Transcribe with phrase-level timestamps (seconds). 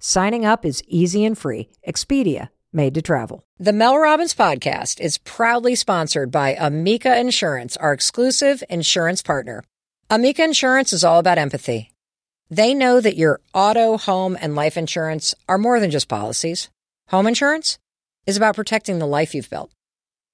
[0.00, 1.70] Signing up is easy and free.
[1.86, 3.44] Expedia, made to travel.
[3.58, 9.64] The Mel Robbins podcast is proudly sponsored by Amica Insurance, our exclusive insurance partner.
[10.08, 11.90] Amica Insurance is all about empathy.
[12.48, 16.70] They know that your auto, home, and life insurance are more than just policies.
[17.08, 17.80] Home insurance
[18.24, 19.72] is about protecting the life you've built.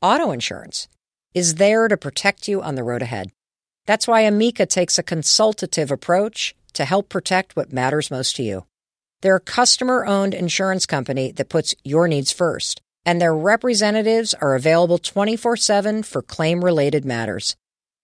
[0.02, 0.88] Auto insurance
[1.33, 3.33] is there to protect you on the road ahead.
[3.86, 8.66] That's why Amica takes a consultative approach to help protect what matters most to you.
[9.24, 14.55] They're a customer owned insurance company that puts your needs first, and their representatives are
[14.55, 17.56] available 24 7 for claim related matters.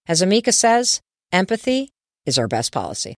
[0.09, 1.91] As Amica says, empathy
[2.25, 3.17] is our best policy.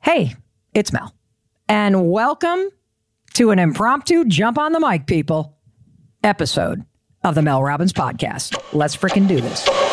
[0.00, 0.34] Hey,
[0.74, 1.14] it's Mel,
[1.68, 2.70] and welcome
[3.34, 5.56] to an impromptu jump on the mic, people
[6.24, 6.84] episode
[7.22, 8.60] of the Mel Robbins podcast.
[8.72, 9.87] Let's freaking do this.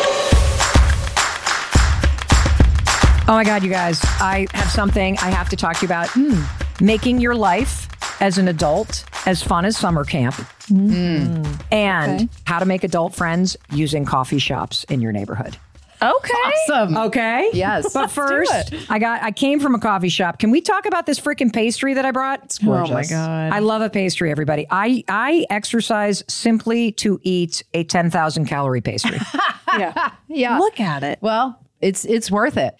[3.28, 6.08] Oh my God, you guys, I have something I have to talk to you about.
[6.10, 6.80] Mm.
[6.80, 7.88] Making your life
[8.22, 10.34] as an adult as fun as summer camp.
[10.68, 11.44] Mm.
[11.72, 12.28] And Okay.
[12.44, 15.56] how to make adult friends using coffee shops in your neighborhood.
[16.00, 16.32] Okay.
[16.68, 16.96] Awesome.
[16.96, 17.50] Okay.
[17.52, 17.92] Yes.
[17.94, 20.38] But first, I got I came from a coffee shop.
[20.38, 22.44] Can we talk about this freaking pastry that I brought?
[22.44, 22.90] It's gorgeous.
[22.92, 23.52] Oh my god.
[23.52, 24.66] I love a pastry, everybody.
[24.70, 29.18] I I exercise simply to eat a 10,000 calorie pastry.
[29.76, 30.12] yeah.
[30.28, 30.58] Yeah.
[30.58, 31.18] Look at it.
[31.22, 32.74] Well, it's it's worth it.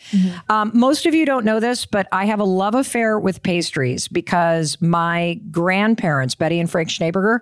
[0.49, 4.09] Um, most of you don't know this, but I have a love affair with pastries
[4.09, 7.41] because my grandparents, Betty and Frank Schneeberger,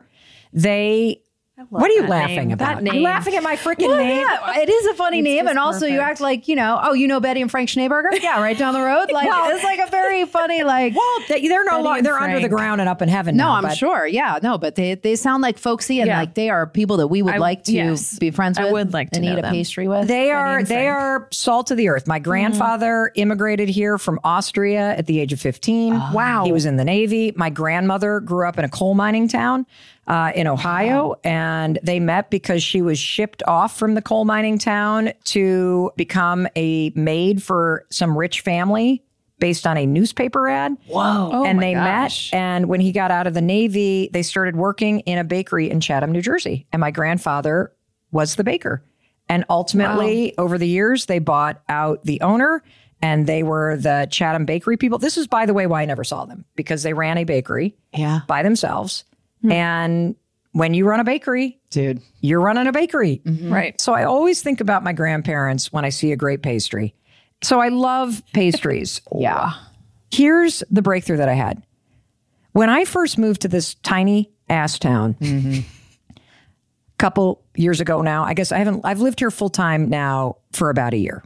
[0.52, 1.20] they.
[1.68, 2.50] What are you laughing name.
[2.50, 2.82] about?
[2.82, 4.26] That You're laughing at my freaking Well, name.
[4.26, 6.80] yeah, it is a funny It's name, and also you act like you know.
[6.82, 8.08] Oh, you know Betty and Frank Schneeberger?
[8.24, 9.12] Yeah, right down the road.
[9.12, 10.96] Like Well- it's like a very funny like.
[10.96, 13.36] Well, they, they're no Betty longer they're under the ground and up in heaven.
[13.36, 14.04] no, now, I'm but- sure.
[14.04, 16.18] Yeah, no, but they they sound like folksy and Yeah.
[16.18, 18.18] like they are people that we would I- like to yes.
[18.18, 18.72] be friends I with.
[18.72, 20.08] would like to and know eat a pastry with.
[20.08, 22.08] They are they are salt of the earth.
[22.08, 22.24] My hmm.
[22.24, 26.12] grandfather immigrated here from Austria at the age of 15.
[26.12, 26.44] Wow.
[26.46, 27.32] He was in the Navy.
[27.36, 29.66] My grandmother grew up in a coal mining town
[30.06, 34.58] uh, in Ohio, and they met because she was shipped off from the coal mining
[34.58, 39.02] town to become a maid for some rich family
[39.38, 40.76] based on a newspaper ad.
[40.86, 41.30] Whoa.
[41.32, 42.32] Oh and they gosh.
[42.32, 42.38] met.
[42.38, 45.80] And when he got out of the Navy, they started working in a bakery in
[45.80, 46.66] Chatham, New Jersey.
[46.72, 47.72] And my grandfather
[48.12, 48.82] was the baker.
[49.28, 52.62] And ultimately, over the years, they bought out the owner
[53.00, 54.98] and they were the Chatham Bakery people.
[54.98, 57.74] This is, by the way, why I never saw them because they ran a bakery
[57.92, 59.04] Yeah, by themselves.
[59.44, 59.52] Hmm.
[59.52, 60.16] And
[60.52, 62.00] when you run a bakery, dude.
[62.22, 63.20] you're running a bakery.
[63.24, 63.52] Mm-hmm.
[63.52, 63.80] Right.
[63.80, 66.94] So I always think about my grandparents when I see a great pastry.
[67.42, 69.02] So I love pastries.
[69.14, 69.52] Yeah.
[70.10, 71.62] Here's the breakthrough that I had.
[72.52, 75.64] When I first moved to this tiny ass town, a
[76.98, 80.70] couple years ago now, I guess I haven't, I've lived here full time now for
[80.70, 81.22] about a year.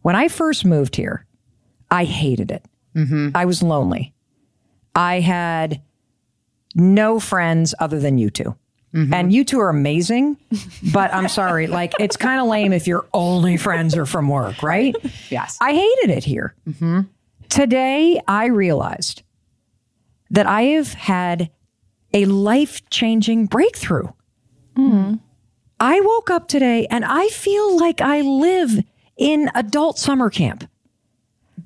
[0.00, 1.26] When I first moved here,
[1.90, 2.64] I hated it.
[2.96, 3.28] Mm-hmm.
[3.34, 4.14] I was lonely.
[4.94, 5.82] I had
[6.74, 8.44] no friends other than you 2
[8.94, 9.14] mm-hmm.
[9.14, 10.36] And you two are amazing,
[10.92, 14.62] but I'm sorry, like it's kind of lame if your only friends are from work,
[14.62, 14.94] right?
[15.30, 15.58] Yes.
[15.60, 16.54] I hated it here.
[16.68, 17.00] Mm-hmm.
[17.48, 19.22] Today, I realized
[20.30, 21.50] that I have had
[22.14, 24.08] a life changing breakthrough.
[24.76, 25.16] Mm-hmm.
[25.78, 28.84] I woke up today and I feel like I live
[29.16, 30.68] in adult summer camp.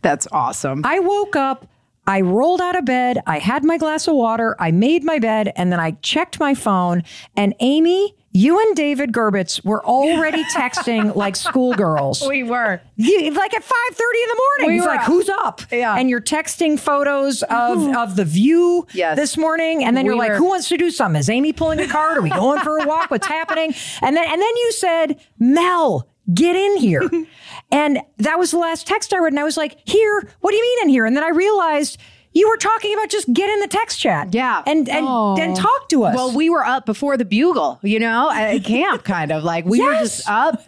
[0.02, 0.82] That's awesome.
[0.84, 1.66] I woke up,
[2.06, 5.52] I rolled out of bed, I had my glass of water, I made my bed,
[5.56, 7.02] and then I checked my phone.
[7.36, 12.22] And Amy, you and David Gerbitz were already texting like schoolgirls.
[12.28, 12.80] we were.
[12.96, 14.66] You, like at five thirty in the morning.
[14.68, 15.06] We He's were like, up.
[15.06, 15.96] "Who's up?" Yeah.
[15.96, 19.16] and you're texting photos of of the view Yes.
[19.16, 21.18] this morning, and then you're We like, "Who wants to do something?
[21.18, 22.18] Is Amy pulling a card?
[22.18, 23.10] Are we going for a walk?
[23.10, 27.08] What's happening?" And then and then you said, "Mel, get in here,"
[27.70, 30.28] and that was the last text I read, and I was like, "Here?
[30.40, 31.98] What do you mean in here?" And then I realized.
[32.32, 34.62] You were talking about just get in the text chat, Yeah.
[34.66, 35.38] and and oh.
[35.40, 36.14] and talk to us.
[36.14, 39.80] Well, we were up before the bugle, you know, at camp, kind of like we
[39.80, 40.62] were just up,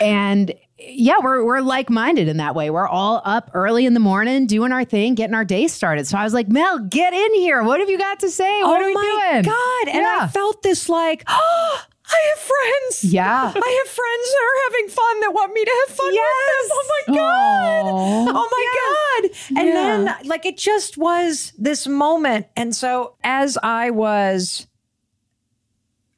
[0.00, 2.68] and yeah, we're we're like minded in that way.
[2.68, 6.08] We're all up early in the morning, doing our thing, getting our day started.
[6.08, 7.62] So I was like, Mel, get in here.
[7.62, 8.62] What have you got to say?
[8.64, 9.42] What oh are we my doing?
[9.44, 9.94] god!
[9.96, 11.80] And I felt this like, oh,
[12.14, 13.04] I have friends.
[13.04, 13.52] Yeah.
[13.54, 16.66] I have friends that are having fun that want me to have fun with them.
[16.72, 17.86] Oh my God.
[17.86, 18.32] Aw.
[18.34, 19.58] Oh my God.
[19.58, 22.46] And then, like, it just was this moment.
[22.56, 24.66] And so, as I was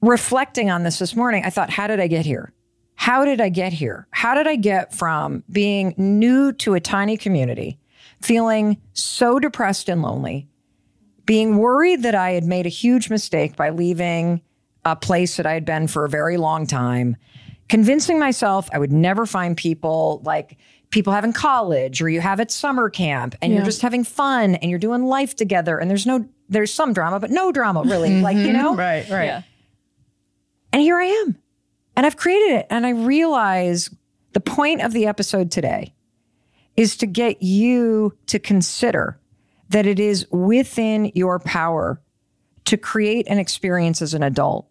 [0.01, 2.53] reflecting on this this morning, I thought, how did I get here?
[2.95, 4.07] How did I get here?
[4.11, 7.79] How did I get from being new to a tiny community,
[8.21, 10.49] feeling so depressed and lonely,
[11.25, 14.43] being worried that I had made a huge mistake by leaving
[14.87, 17.17] a place that I had been for a very long time,
[17.69, 20.56] convincing myself I would never find people like
[20.91, 24.55] people have in college or you have at summer camp and you're just having fun
[24.55, 28.21] and you're doing life together and there's no there's some drama but no drama really
[28.21, 28.56] like you mm-hmm.
[28.56, 29.25] know Right, right.
[29.25, 29.43] Yeah.
[30.73, 31.37] and here I am.
[31.97, 32.67] And I've created it.
[32.71, 33.91] And I realize
[34.35, 35.94] the point of the episode today
[36.77, 39.19] is to get you to consider
[39.71, 42.00] that it is within your power
[42.67, 44.69] to create an experience as an adult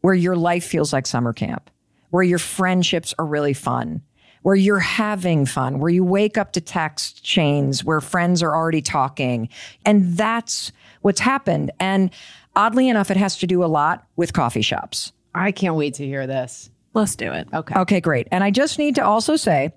[0.00, 1.70] where your life feels like summer camp,
[2.10, 4.02] where your friendships are really fun,
[4.42, 8.82] where you're having fun, where you wake up to text chains, where friends are already
[8.82, 9.48] talking.
[9.84, 11.70] And that's what's happened.
[11.78, 12.10] And
[12.56, 15.12] oddly enough, it has to do a lot with coffee shops.
[15.34, 16.70] I can't wait to hear this.
[16.92, 17.48] Let's do it.
[17.52, 17.74] Okay.
[17.78, 18.26] Okay, great.
[18.32, 19.72] And I just need to also say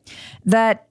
[0.45, 0.87] that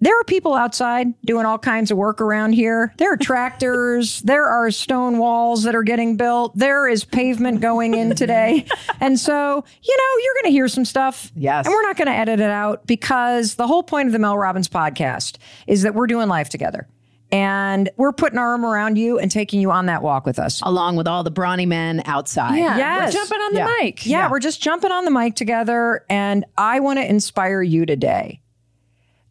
[0.00, 2.92] there are people outside doing all kinds of work around here.
[2.98, 7.94] There are tractors, there are stone walls that are getting built, there is pavement going
[7.94, 8.66] in today.
[9.00, 11.32] and so, you know, you're going to hear some stuff.
[11.34, 11.66] Yes.
[11.66, 14.36] And we're not going to edit it out because the whole point of the Mel
[14.36, 16.86] Robbins podcast is that we're doing life together.
[17.32, 20.62] And we're putting our arm around you and taking you on that walk with us.
[20.62, 22.56] Along with all the brawny men outside.
[22.56, 22.76] Yeah.
[22.76, 23.12] Yes.
[23.14, 23.76] We're jumping on the Yeah.
[23.80, 24.06] mic.
[24.06, 26.04] Yeah, we're just jumping on the mic together.
[26.08, 28.40] And I want to inspire you today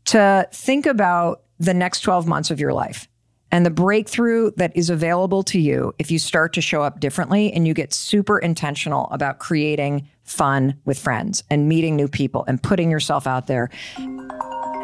[0.05, 3.07] to think about the next 12 months of your life
[3.51, 7.51] and the breakthrough that is available to you if you start to show up differently
[7.53, 12.61] and you get super intentional about creating fun with friends and meeting new people and
[12.61, 13.69] putting yourself out there.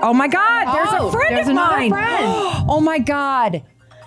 [0.03, 1.89] Oh my God, there's Oh, a friend there's of mine.
[1.89, 2.65] friend.
[2.69, 3.63] Oh my God.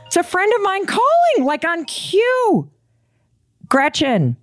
[0.07, 2.71] It's a friend of mine calling, like on cue.
[3.69, 4.37] Gretchen.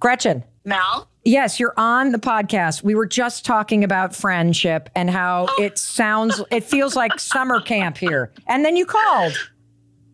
[0.00, 0.44] Gretchen.
[0.64, 1.08] Mel?
[1.26, 2.84] Yes, you're on the podcast.
[2.84, 7.98] We were just talking about friendship and how it sounds, it feels like summer camp
[7.98, 8.30] here.
[8.46, 9.36] And then you called.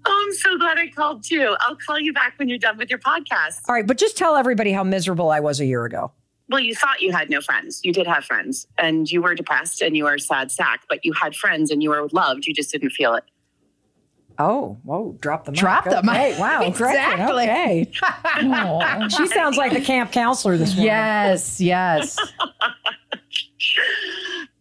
[0.07, 1.55] Oh, I'm so glad I called too.
[1.61, 3.61] I'll call you back when you're done with your podcast.
[3.69, 6.13] All right, but just tell everybody how miserable I was a year ago.
[6.49, 7.83] Well, you thought you had no friends.
[7.85, 11.05] You did have friends, and you were depressed and you were a sad sack, but
[11.05, 12.47] you had friends and you were loved.
[12.47, 13.25] You just didn't feel it.
[14.39, 15.61] Oh, whoa, drop the mic.
[15.61, 16.31] Drop the okay.
[16.31, 16.39] mic.
[16.39, 17.45] Wow, Gretchen, Exactly.
[17.45, 17.91] okay.
[19.17, 20.87] she sounds like the camp counselor this morning.
[20.87, 22.19] Yes, yes.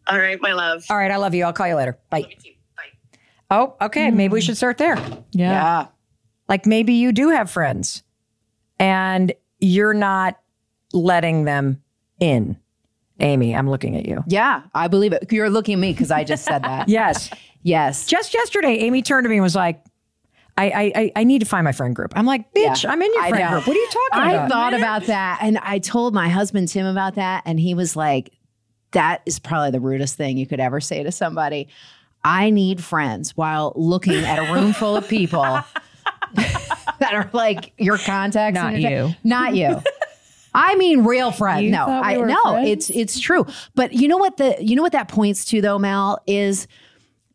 [0.07, 0.85] All right, my love.
[0.89, 1.45] All right, I love you.
[1.45, 1.97] I'll call you later.
[2.09, 2.21] Bye.
[2.21, 2.27] Bye.
[3.49, 4.09] Oh, okay.
[4.09, 4.17] Hmm.
[4.17, 4.97] Maybe we should start there.
[5.31, 5.51] Yeah.
[5.51, 5.87] Yeah.
[6.49, 8.03] Like maybe you do have friends
[8.79, 10.39] and you're not
[10.91, 11.81] letting them
[12.19, 12.57] in.
[13.21, 14.23] Amy, I'm looking at you.
[14.27, 15.31] Yeah, I believe it.
[15.31, 16.89] You're looking at me because I just said that.
[16.89, 17.29] Yes.
[17.63, 18.05] Yes.
[18.07, 19.83] Just yesterday, Amy turned to me and was like,
[20.57, 22.13] I, I, I- I need to find my friend group.
[22.15, 23.49] I'm like, bitch, Yeah, I'm in your I friend know.
[23.51, 23.67] group.
[23.67, 24.45] What are you talking I about?
[24.45, 27.95] I thought about that and I told my husband Tim about that and he was
[27.95, 28.31] like
[28.91, 31.69] that is probably the rudest thing you could ever say to somebody.
[32.23, 35.41] I need friends while looking at a room full of people
[36.33, 38.55] that are like your contacts.
[38.55, 39.15] Not your- you.
[39.23, 39.81] Not you.
[40.53, 41.63] I mean real friends.
[41.63, 42.69] You no, we I no, friends?
[42.69, 43.45] it's it's true.
[43.73, 46.67] But you know what the you know what that points to though, Mel is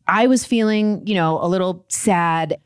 [0.07, 2.59] I was feeling, you know, a little sad.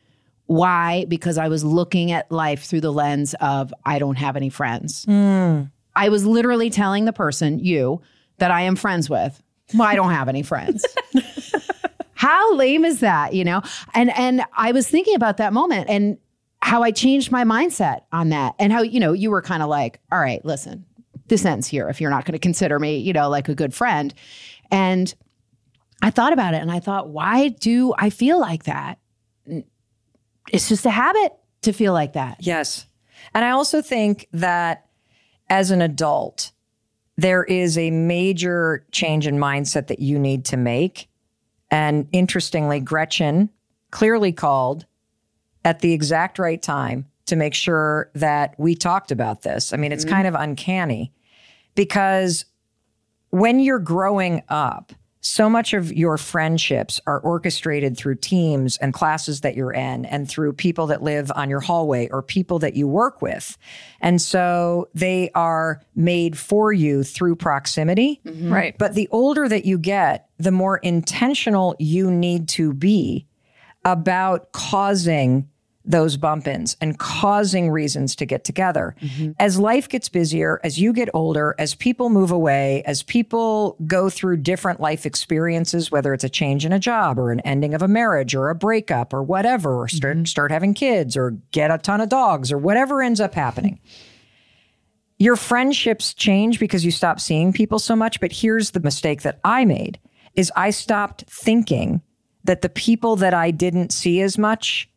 [0.45, 1.05] Why?
[1.07, 5.05] Because I was looking at life through the lens of I don't have any friends.
[5.05, 5.63] Hmm.
[5.95, 8.01] I was literally telling the person, you,
[8.38, 9.41] that I am friends with.
[9.74, 10.86] Well, I don't have any friends.
[12.13, 13.62] How lame is that, you know?
[13.93, 16.17] And and I was thinking about that moment and
[16.62, 19.69] how I changed my mindset on that and how, you know, you were kind of
[19.69, 20.86] like, all right, listen,
[21.27, 23.74] this ends here if you're not going to consider me, you know, like a good
[23.74, 24.13] friend.
[24.69, 25.13] And
[26.01, 29.00] I thought about it and I thought, why do I feel like that?
[30.51, 32.38] It's just a habit to feel like that.
[32.39, 32.88] Yes.
[33.34, 34.88] And I also think that
[35.50, 36.51] as an adult,
[37.17, 41.08] there is a major change in mindset that you need to make.
[41.70, 43.50] And interestingly, Gretchen
[43.91, 44.86] clearly called
[45.63, 49.72] at the exact right time to make sure that we talked about this.
[49.72, 50.15] I mean, it's mm-hmm.
[50.15, 51.13] kind of uncanny
[51.75, 52.46] because
[53.29, 59.41] when you're growing up, so much of your friendships are orchestrated through teams and classes
[59.41, 62.87] that you're in and through people that live on your hallway or people that you
[62.87, 63.55] work with.
[64.01, 68.19] And so they are made for you through proximity.
[68.25, 68.51] Mm-hmm.
[68.51, 68.77] Right.
[68.77, 73.27] But the older that you get, the more intentional you need to be
[73.85, 75.47] about causing
[75.83, 78.95] those bump ins and causing reasons to get together.
[79.01, 79.31] Mm-hmm.
[79.39, 84.09] As life gets busier, as you get older, as people move away, as people go
[84.09, 87.81] through different life experiences, whether it's a change in a job or an ending of
[87.81, 90.25] a marriage or a breakup or whatever, or start, mm-hmm.
[90.25, 93.79] start having kids or get a ton of dogs or whatever ends up happening.
[95.17, 99.39] Your friendships change because you stop seeing people so much, but here's the mistake that
[99.43, 100.00] I made
[100.35, 102.01] is I stopped thinking
[102.43, 104.89] that the people that I didn't see as much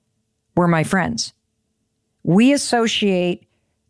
[0.56, 1.32] were my friends.
[2.22, 3.46] We associate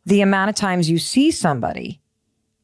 [0.06, 2.00] the amount of times you see somebody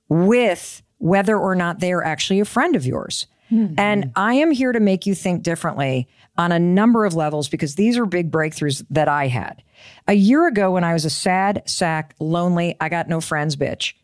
[0.09, 3.27] with whether or not they are actually a friend of yours.
[3.49, 3.75] Hmm.
[3.79, 7.75] And I am here to make you think differently on a number of levels because
[7.75, 9.63] these are big breakthroughs that I had.
[10.07, 13.95] A year ago, when I was a sad, sack, lonely, I got no friends bitch,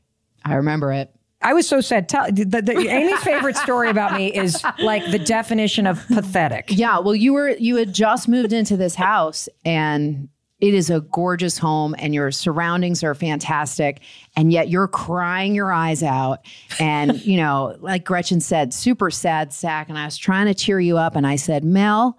[0.45, 1.16] I remember it.
[1.43, 2.09] I was so sad.
[2.09, 6.67] Tell the, the, Amy's favorite story about me is like the definition of pathetic.
[6.69, 10.29] Yeah, well, you were you had just moved into this house and
[10.59, 14.01] it is a gorgeous home and your surroundings are fantastic
[14.37, 16.41] and yet you're crying your eyes out
[16.81, 20.81] and you know like gretchen said super sad sack and i was trying to cheer
[20.81, 22.19] you up and i said mel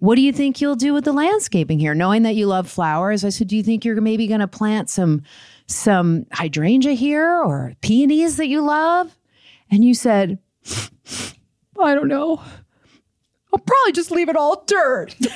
[0.00, 3.24] what do you think you'll do with the landscaping here knowing that you love flowers
[3.24, 5.22] i said do you think you're maybe going to plant some
[5.66, 9.16] some hydrangea here or peonies that you love
[9.70, 10.38] and you said
[11.82, 12.40] i don't know
[13.52, 15.14] i'll probably just leave it all dirt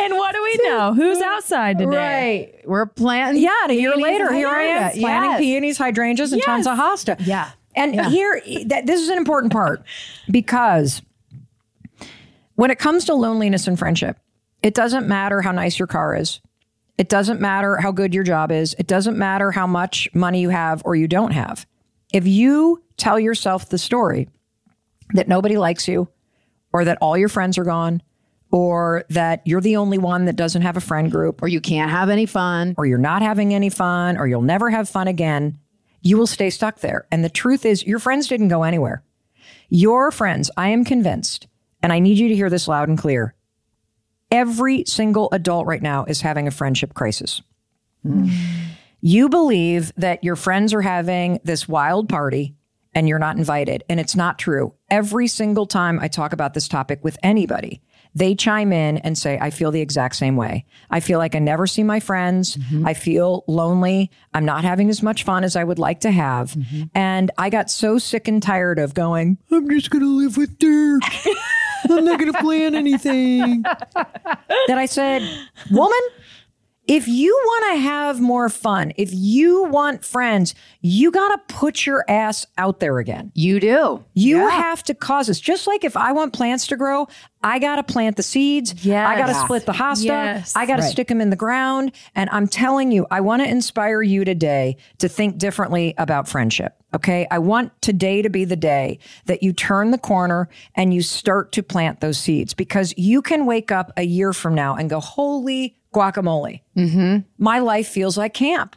[0.00, 0.94] And what do we know?
[0.94, 2.52] Who's outside today?
[2.54, 2.68] Right.
[2.68, 3.42] We're planting.
[3.42, 5.40] Yeah, and a year later, here I am planting Yes.
[5.40, 7.16] peonies, hydrangeas, and tons of hosta.
[7.26, 7.50] Yeah.
[7.74, 8.08] And Yeah.
[8.08, 9.82] here, that, this is an important part
[10.30, 11.02] because
[12.54, 14.18] when it comes to loneliness and friendship,
[14.62, 16.40] it doesn't matter how nice your car is.
[16.96, 18.74] It doesn't matter how good your job is.
[18.78, 21.66] It doesn't matter how much money you have or you don't have.
[22.12, 24.28] If you tell yourself the story
[25.14, 26.08] that nobody likes you,
[26.72, 28.02] or that all your friends are gone,
[28.50, 31.90] or that you're the only one that doesn't have a friend group, Or you can't
[31.90, 32.74] have any fun.
[32.76, 35.58] or you're not having any fun, or you'll never have fun again,
[36.02, 37.06] you will stay stuck there.
[37.10, 39.02] And the truth is, your friends didn't go anywhere.
[39.70, 41.46] Your friends, I am convinced,
[41.82, 43.34] and I need you to hear this loud and clear.
[44.30, 47.40] Every single adult right now is having a friendship crisis.
[49.00, 52.54] You believe that your friends are having this wild party
[52.94, 53.84] and you're not invited.
[53.88, 54.74] And it's not true.
[54.90, 57.80] Every single time I talk about this topic with anybody,
[58.14, 60.64] they chime in and say, I feel the exact same way.
[60.90, 62.58] I feel like I never see my friends.
[62.84, 64.10] I feel lonely.
[64.34, 66.56] I'm not having as much fun as I would like to have.
[66.94, 70.58] And I got so sick and tired of going, I'm just going to live with
[70.58, 71.02] dirt.
[71.90, 73.62] I'm not going to plan anything.
[73.62, 75.22] that I said,
[75.70, 75.98] woman,
[76.88, 81.84] if you want to have more fun, if you want friends, you got to put
[81.86, 83.30] your ass out there again.
[83.34, 84.04] You do.
[84.14, 85.38] You have to cause this.
[85.38, 87.06] Just like if I want plants to grow,
[87.42, 88.74] I got to plant the seeds.
[88.86, 90.04] I got to split the hosta.
[90.04, 90.56] Yes.
[90.56, 90.90] I got to Right.
[90.90, 91.92] stick them in the ground.
[92.14, 96.74] And I'm telling you, I want to inspire you today to think differently about friendship.
[96.94, 97.26] Okay.
[97.30, 101.52] I want today to be the day that you turn the corner and you start
[101.52, 104.98] to plant those seeds because you can wake up a year from now and go,
[104.98, 106.60] holy guacamole.
[107.38, 108.76] My life feels like camp.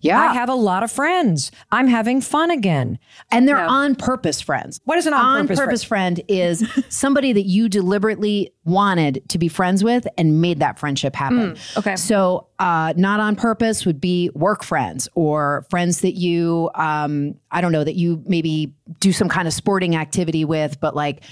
[0.00, 0.20] Yeah.
[0.20, 1.50] I have a lot of friends.
[1.72, 3.00] I'm having fun again.
[3.32, 4.80] and they're on purpose friends.
[4.84, 6.20] What is an on-purpose friend?
[6.28, 11.56] is somebody that you deliberately wanted to be friends with and made that friendship happen.
[11.76, 11.96] okay.
[11.96, 17.60] So, uh, not on purpose would be work friends or friends that you, um, I
[17.60, 21.24] don't know, that you maybe do some kind of sporting activity with, but like,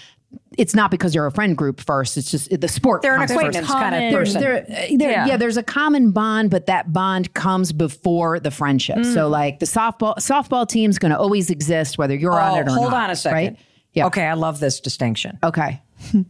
[0.58, 2.16] it's not because you're a friend group first.
[2.16, 3.02] It's just the sport.
[3.02, 4.40] They're an acquaintance kind of person.
[4.40, 4.64] There, uh,
[4.96, 5.26] there- Yeah.
[5.26, 5.36] yeah.
[5.36, 8.98] there's a common bond, but that bond comes before the friendship.
[8.98, 9.14] Mm.
[9.14, 12.68] So, like the softball softball team's going to always exist, whether you're on Oh, it
[12.68, 13.04] or hold not.
[13.04, 13.34] on a second.
[13.36, 13.56] Right?
[13.92, 14.06] Yeah.
[14.06, 15.38] Okay, I love this distinction.
[15.42, 15.82] Okay.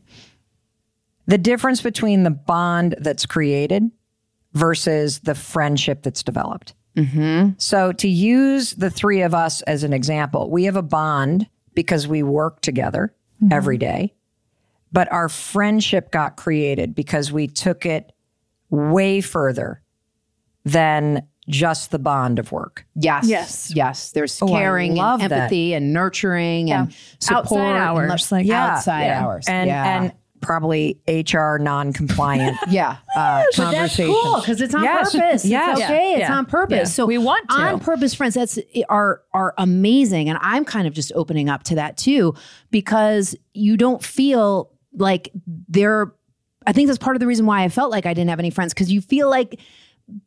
[1.28, 3.90] The difference between the bond that's created
[4.52, 6.74] versus the friendship that's developed.
[7.58, 12.08] So, to use the three of us as an example, we have a bond because
[12.08, 13.12] we work together
[13.50, 13.90] every mm-hmm.
[13.90, 14.14] day,
[14.92, 18.12] but our friendship got created because we took it
[18.70, 19.82] way further
[20.64, 22.84] than just the bond of work.
[22.96, 23.28] Yes.
[23.28, 23.72] Yes.
[23.74, 24.10] Yes.
[24.10, 25.42] There's Oh, caring love and that.
[25.42, 27.46] empathy and nurturing and support.
[27.46, 29.24] Outside hours, lo- like- Yeah, outside yeah.
[29.24, 29.44] hours.
[29.48, 30.02] And, yeah.
[30.02, 32.96] and probably HR non compliant yeah.
[33.16, 35.12] uh, That's cool because it's on Yes.
[35.12, 35.44] purpose.
[35.44, 35.78] Yes.
[35.78, 36.12] It's okay.
[36.12, 36.36] It's Yeah.
[36.36, 36.76] on purpose.
[36.78, 36.84] Yeah.
[36.84, 37.54] So We want to.
[37.56, 38.34] on purpose friends.
[38.34, 42.34] That's are are amazing, and I'm kind of just opening up to that too
[42.70, 45.30] because you don't feel like
[45.68, 46.12] they're.
[46.66, 48.50] I think that's part of the reason why I felt like I didn't have any
[48.50, 49.60] friends because you feel like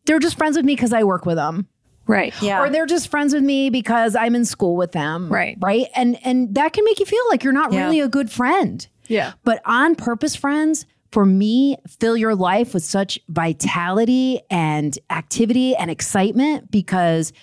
[0.06, 1.68] they're just friends with me because I work with them.
[2.08, 2.34] Right.
[2.42, 2.62] Yeah.
[2.62, 5.30] Or they're just friends with me because I'm in school with them.
[5.32, 5.58] Right.
[5.60, 5.88] Right.
[5.96, 7.84] And and that can make you feel like you're not Yeah.
[7.84, 8.88] really a good friend.
[9.10, 9.34] Yeah.
[9.44, 15.92] But on purpose friends, for me, fill your life with such vitality and activity and
[15.92, 17.34] excitement because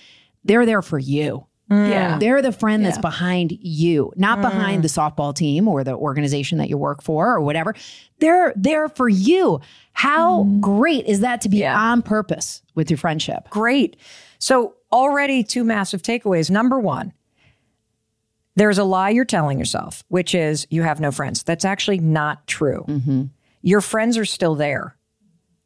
[0.45, 1.47] they're there for you.
[1.71, 1.91] Mm.
[1.91, 2.19] Yeah.
[2.19, 3.01] They're the friend that's Yeah.
[3.01, 4.43] behind you, not mm.
[4.43, 7.75] behind the softball team or the organization that you work for or whatever.
[8.21, 9.61] They're there for you.
[9.93, 10.61] How mm.
[10.61, 11.77] great is that to be Yeah.
[11.77, 13.51] on purpose with your friendship?
[13.51, 13.97] Great.
[14.39, 16.51] So, already two massive takeaways.
[16.51, 17.13] Number one,
[18.57, 21.43] there's a lie you're telling yourself, which is you have no friends.
[21.43, 22.85] That's actually not true.
[23.63, 24.97] Your friends are still there.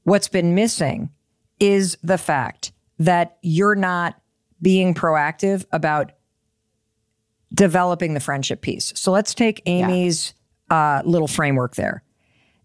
[0.04, 1.10] What's been missing
[1.58, 4.20] is the fact that you're not
[4.60, 6.12] being proactive about
[7.54, 8.92] developing the friendship piece.
[8.96, 10.34] So, let's take Amy's
[10.70, 12.02] uh, little framework there.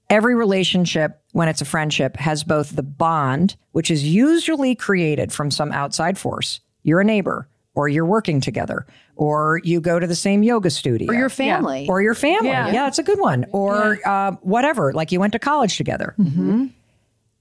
[0.10, 5.50] Every relationship, when it's a friendship, has both the bond, which is usually created from
[5.50, 6.60] some outside force.
[6.84, 11.10] You're a neighbor, or you're working together, or you go to the same yoga studio,
[11.12, 11.88] Or your family.
[11.90, 12.50] or your family.
[12.50, 12.72] Yeah.
[12.72, 13.46] Yeah, it's a good one.
[13.52, 16.16] Or uh, whatever, like you went to college together.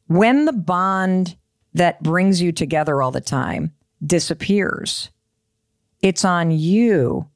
[0.06, 1.36] When the bond
[1.72, 3.72] that brings you together all the time
[4.04, 5.10] disappears,
[6.02, 7.28] it's on you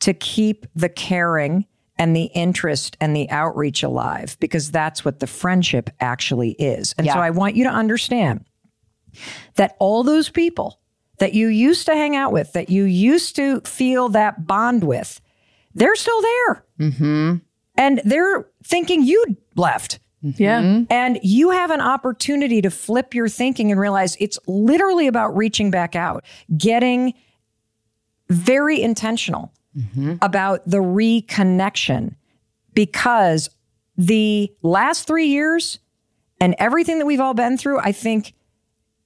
[0.00, 1.66] to keep the caring
[1.98, 6.94] and the interest and the outreach alive because that's what the friendship actually is.
[6.98, 8.44] And so I want you to understand
[9.54, 10.78] that all those people
[11.18, 15.20] that you used to hang out with, that you used to feel that bond with,
[15.74, 16.64] they're still there.
[16.80, 17.36] Mm-hmm.
[17.76, 19.98] And they're thinking you left.
[20.22, 20.82] Yeah.
[20.90, 25.70] And you have an opportunity to flip your thinking and realize it's literally about reaching
[25.70, 26.24] back out,
[26.56, 27.14] getting
[28.28, 29.52] very intentional
[30.22, 32.16] about the reconnection
[32.72, 33.50] because
[33.98, 35.78] the last three years
[36.40, 38.32] and everything that we've all been through, I think,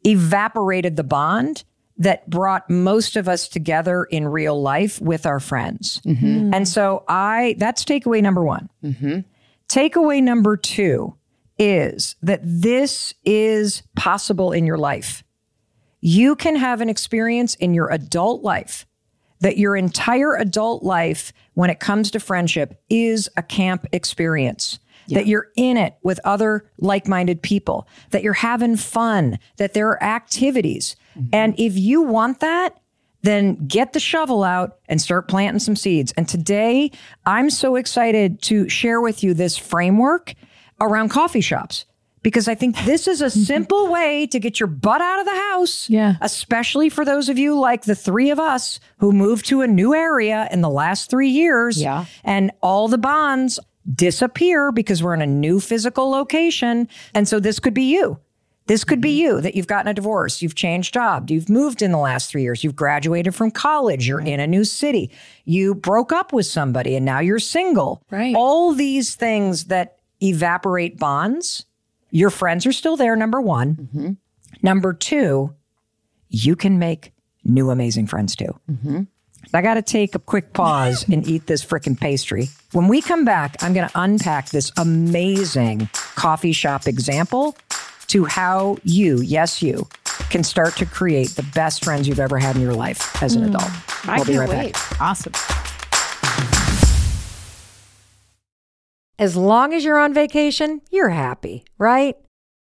[0.07, 1.65] evaporated the bond
[2.01, 6.01] that brought most of us together in real life with our friends.
[6.05, 6.53] Mm-hmm.
[6.53, 8.69] And so I that's takeaway number one.
[8.83, 9.21] Mm-hmm.
[9.69, 11.15] Takeaway number two
[11.59, 15.23] is that this is possible in your life.
[16.01, 18.87] You can have an experience in your adult life
[19.41, 24.81] that your entire adult life, when it comes to friendship, is a camp experience.
[25.09, 29.89] That you're in it with other like minded people, that you're having fun, that there
[29.89, 30.95] are activities.
[31.21, 31.35] Mm-hmm.
[31.35, 32.79] And if you want that,
[33.23, 36.13] then get the shovel out and start planting some seeds.
[36.17, 36.91] And today,
[37.27, 40.35] I'm so excited to share with you this framework
[40.81, 41.85] around coffee shops
[42.23, 45.35] because I think this is a simple way to get your butt out of the
[45.35, 45.89] house.
[45.91, 46.17] Yeah.
[46.21, 49.95] Especially for those of you like the three of us who moved to a new
[49.95, 51.81] area in the last three years.
[51.81, 52.07] Yeah.
[52.25, 53.59] And all the bonds
[53.93, 56.89] disappear because we're in a new physical location.
[57.15, 58.19] And so this could be you.
[58.71, 59.35] This could be mm-hmm.
[59.35, 62.43] you that you've gotten a divorce, you've changed job, you've moved in the last three
[62.43, 65.11] years, you've graduated from college, you're in a new city,
[65.45, 68.01] you broke up with somebody and now you're single.
[68.13, 68.33] Right.
[68.37, 71.67] All these things that evaporate bonds,
[72.13, 73.75] your friends are still there, number one.
[73.75, 74.11] Mm-hmm.
[74.63, 75.53] Number two,
[76.29, 78.57] you can make new amazing friends too.
[78.71, 79.03] Mm-hmm.
[79.53, 82.47] I got to take a quick pause and eat this freaking pastry.
[82.71, 87.57] When we come back, I'm going to unpack this amazing coffee shop example
[88.11, 89.89] to how you, yes, you,
[90.31, 93.43] can start to create the best friends you've ever had in your life as an
[93.43, 93.49] mm.
[93.49, 94.09] adult.
[94.09, 94.73] I we'll be can't right wait.
[94.75, 95.01] back.
[95.01, 95.33] Awesome.
[99.19, 102.17] As long as you're on vacation, you're happy, right?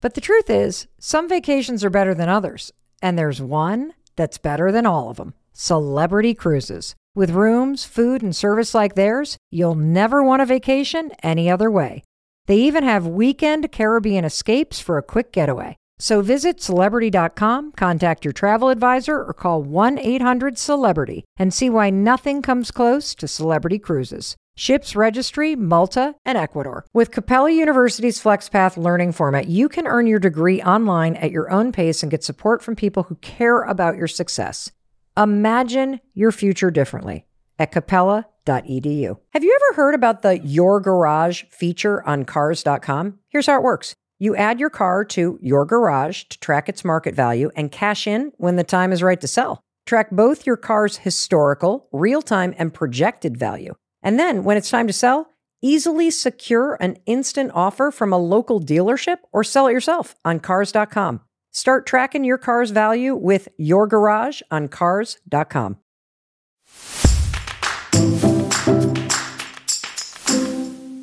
[0.03, 2.73] But the truth is, some vacations are better than others.
[3.01, 6.95] And there's one that's better than all of them Celebrity Cruises.
[7.15, 12.03] With rooms, food, and service like theirs, you'll never want a vacation any other way.
[12.47, 15.77] They even have weekend Caribbean escapes for a quick getaway.
[15.99, 21.91] So visit celebrity.com, contact your travel advisor, or call 1 800 Celebrity and see why
[21.91, 24.35] nothing comes close to Celebrity Cruises.
[24.57, 26.85] Ships registry, Malta, and Ecuador.
[26.93, 31.73] With Capella University's FlexPath learning format, you can earn your degree online at your own
[31.73, 34.73] pace and get support from people who care about your success.
[35.17, 37.25] Imagine your future differently
[37.59, 39.19] at capella.edu.
[39.33, 43.19] Have you ever heard about the Your Garage feature on cars.com?
[43.29, 43.95] Here's how it works.
[44.19, 48.31] You add your car to your garage to track its market value and cash in
[48.37, 49.61] when the time is right to sell.
[49.85, 53.75] Track both your car's historical, real time, and projected value.
[54.01, 55.29] And then when it's time to sell,
[55.61, 61.21] easily secure an instant offer from a local dealership or sell it yourself on cars.com.
[61.51, 65.79] Start tracking your car's value with your garage on cars.com.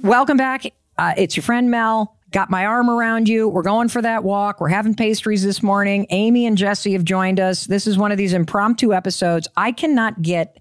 [0.03, 0.65] Welcome back.
[0.97, 2.15] Uh, it's your friend Mel.
[2.31, 3.49] Got my arm around you.
[3.49, 4.61] We're going for that walk.
[4.61, 6.05] We're having pastries this morning.
[6.09, 7.65] Amy and Jesse have joined us.
[7.65, 9.47] This is one of these impromptu episodes.
[9.57, 10.59] I cannot get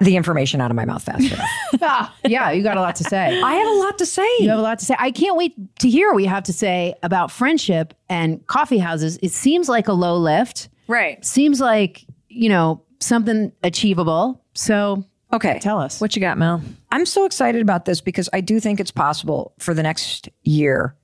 [0.00, 1.48] the information out of my mouth fast enough.
[1.84, 3.40] Ah, yeah, you got a lot to say.
[3.42, 4.28] I have a lot to say.
[4.40, 4.94] You have a lot to say.
[4.98, 9.18] I can't wait to hear what you have to say about friendship and coffee houses.
[9.22, 10.68] It seems like a low lift.
[10.86, 11.24] Right.
[11.24, 14.44] Seems like, you know, something achievable.
[14.54, 15.58] So Okay.
[15.60, 16.00] tell us.
[16.00, 16.62] What you got, Mel?
[16.90, 20.96] I'm so excited about this because I do think it's possible for the next year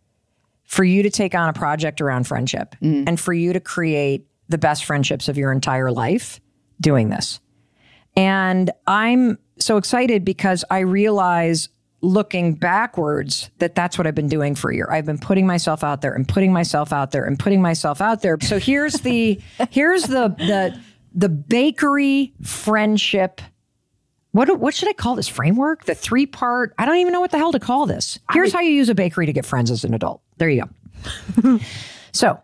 [0.64, 3.04] for you to take on a project around friendship mm.
[3.06, 6.40] and for you to create the best friendships of your entire life
[6.80, 7.40] doing this.
[8.16, 11.68] And I'm so excited because I realize
[12.00, 14.88] looking backwards that that's what I've been doing for a year.
[14.90, 18.22] I've been putting myself out there and putting myself out there and putting myself out
[18.22, 18.38] there.
[18.40, 20.78] So here's the here's the the
[21.14, 23.40] the bakery friendship
[24.32, 25.84] what what should I call this framework?
[25.84, 26.74] The three part.
[26.78, 28.18] I don't even know what the hell to call this.
[28.32, 30.20] Here's how you use a bakery to get friends as an adult.
[30.36, 30.64] There you
[31.42, 31.58] go.
[32.12, 32.40] so,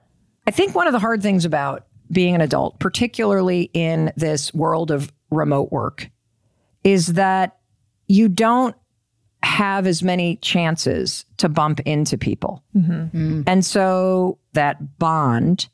[0.47, 4.91] I think one of the hard things about being an adult, particularly in this world
[4.91, 6.11] of remote work,
[6.85, 7.59] is that
[8.09, 8.77] you don't
[9.43, 12.63] have as many chances to bump into people.
[12.75, 13.43] Mm-hmm.
[13.47, 15.69] And so that bond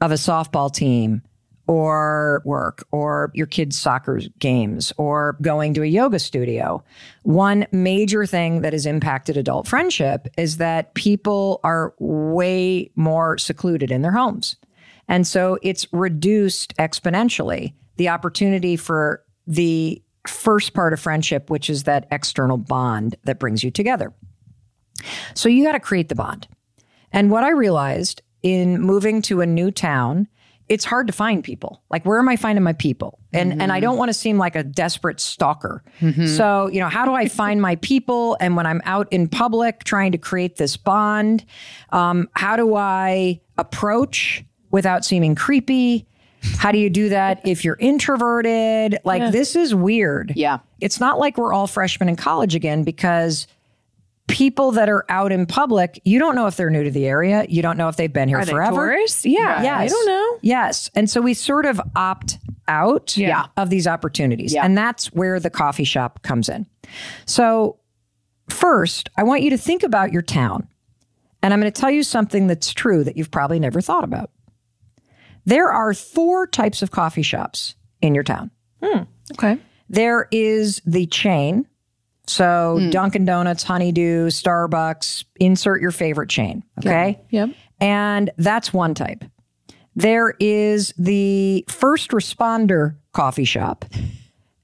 [0.00, 1.22] of a softball team
[1.66, 6.82] or work or your kids' soccer games or going to a yoga studio.
[7.22, 13.90] One major thing that has impacted adult friendship is that people are way more secluded
[13.90, 14.56] in their homes.
[15.08, 21.84] And so it's reduced exponentially the opportunity for the first part of friendship, which is
[21.84, 24.12] that external bond that brings you together.
[25.34, 26.48] So you got to create the bond.
[27.12, 30.28] And what I realized in moving to a new town,
[30.68, 31.82] it's hard to find people.
[31.90, 33.18] Like, where am I finding my people?
[33.32, 35.82] And and I don't want to seem like a desperate stalker.
[36.26, 38.36] So, you know, how do I find my people?
[38.40, 41.44] And when I'm out in public trying to create this bond,
[41.90, 46.06] um, how do I approach without seeming creepy?
[46.56, 48.98] How do you do that if you're introverted?
[49.04, 50.32] Like, this is weird.
[50.36, 50.58] Yeah.
[50.80, 53.46] It's not like we're all freshmen in college again because
[54.28, 57.44] people that are out in public, you don't know if they're new to the area.
[57.48, 58.76] You don't know if they've been here Are forever.
[58.76, 59.24] tourists?
[59.26, 59.62] Yeah.
[59.62, 59.80] Yes.
[59.80, 60.38] I don't know.
[60.42, 60.90] Yes.
[60.94, 63.46] And so we sort of opt out Yeah.
[63.56, 64.54] of these opportunities.
[64.54, 64.64] Yeah.
[64.64, 66.66] And that's where the coffee shop comes in.
[67.26, 67.78] So,
[68.48, 70.68] first, I want you to think about your town.
[71.42, 74.30] And I'm going to tell you something that's true that you've probably never thought about.
[75.44, 78.50] There are four types of coffee shops in your town.
[78.82, 79.02] Hmm.
[79.32, 79.58] Okay.
[79.90, 81.66] There is the chain.
[82.26, 86.62] So Dunkin' Donuts, Honeydew, Starbucks, insert your favorite chain.
[86.78, 87.20] Okay.
[87.30, 87.50] Yep.
[87.80, 89.24] And that's one type.
[89.96, 93.84] There is the first responder coffee shop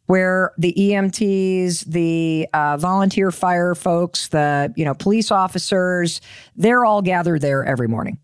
[0.07, 6.21] where the EMTs, the uh, volunteer fire folks, the you know police officers,
[6.57, 8.19] they're all gathered there every morning.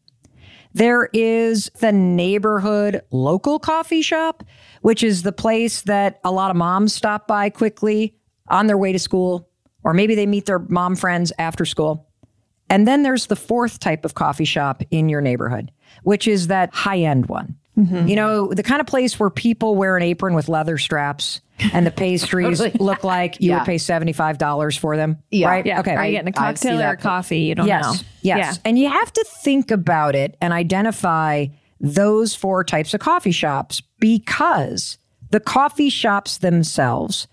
[0.75, 4.43] There is the neighborhood local coffee shop,
[4.83, 8.17] which is the place that a lot of moms stop by quickly
[8.49, 9.49] on their way to school,
[9.85, 12.09] or maybe they meet their mom friends after school.
[12.69, 15.71] And then there's the fourth type of coffee shop in your neighborhood,
[16.03, 17.57] which is that high end one.
[17.79, 18.09] Mm-hmm.
[18.09, 21.43] You know, the kind of place where people wear an apron with leather straps
[21.75, 23.59] and the pastries look like you Yeah.
[23.59, 25.19] would pay $75 for them.
[25.31, 25.49] Yeah.
[25.49, 25.67] Right?
[25.67, 25.81] Yeah.
[25.81, 25.95] Okay.
[25.95, 27.41] Are you getting a I see cocktail or a coffee?
[27.41, 27.85] You don't yes.
[27.85, 28.09] know.
[28.23, 28.39] Yes.
[28.57, 28.61] Yeah.
[28.65, 31.47] And you have to think about it and identify
[31.79, 34.97] those four types of coffee shops because
[35.31, 37.29] the coffee shops themselves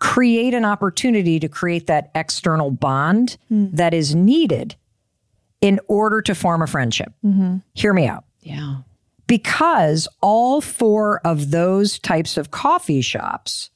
[0.00, 3.68] create an opportunity to create that external bond hmm.
[3.70, 4.74] that is needed
[5.60, 7.12] in order to form a friendship.
[7.24, 7.58] Mm-hmm.
[7.74, 8.78] Hear me out Yeah.
[9.26, 13.70] because all four of those types of coffee shops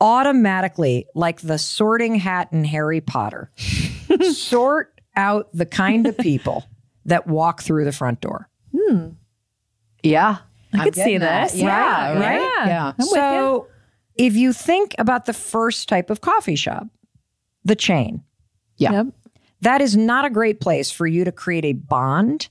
[0.00, 3.50] automatically, like the sorting hat in Harry Potter,
[4.32, 6.64] sort out the kind of people
[7.04, 8.48] that walk through the front door.
[8.74, 9.08] Hmm.
[10.04, 10.38] Yeah.
[10.72, 11.50] I could see that.
[11.50, 11.60] this.
[11.60, 12.12] Yeah.
[12.12, 12.20] Yeah.
[12.20, 12.40] Right.
[12.40, 12.66] Yeah.
[12.66, 12.86] Yeah.
[12.86, 13.66] I'm with so
[14.20, 16.86] if you think about the first type of coffee shop,
[17.64, 18.22] the chain,
[18.76, 18.92] Yeah.
[18.92, 19.06] Yep.
[19.62, 22.48] that is not a great place for you to create a bond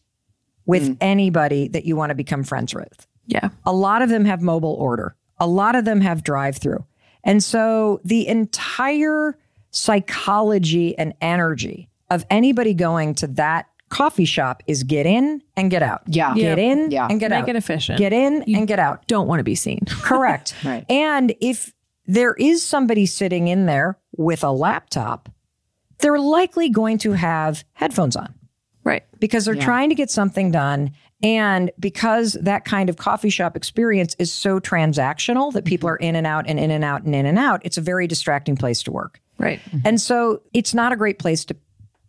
[0.66, 0.98] with mm.
[1.00, 3.08] anybody that you want to become friends with.
[3.28, 3.50] Yeah.
[3.66, 5.16] A lot of them have mobile order.
[5.38, 6.86] A lot of them have drive through.
[7.24, 9.38] And so the entire
[9.72, 15.84] psychology and energy of anybody going to that coffee shop is get in and get
[15.84, 16.04] out.
[16.08, 16.34] Yeah.
[16.34, 17.08] Get in Yeah.
[17.10, 17.42] and get Make out.
[17.42, 17.98] Make it efficient.
[17.98, 19.08] Get in and get out.
[19.08, 19.80] Don't want to be seen.
[19.90, 20.54] Correct.
[20.64, 20.86] Right.
[20.90, 21.74] And if
[22.06, 25.30] there is somebody sitting in there with a laptop,
[26.00, 28.34] they're likely going to have headphones on
[28.84, 29.04] Right.
[29.20, 30.92] because they're trying to get something done.
[31.22, 35.94] And because that kind of coffee shop experience is so transactional that people mm-hmm.
[35.94, 38.08] are in and out and in and out and in and out, it's a very
[38.08, 39.22] distracting place to work.
[39.38, 39.60] Right.
[39.86, 41.56] And so it's not a great place to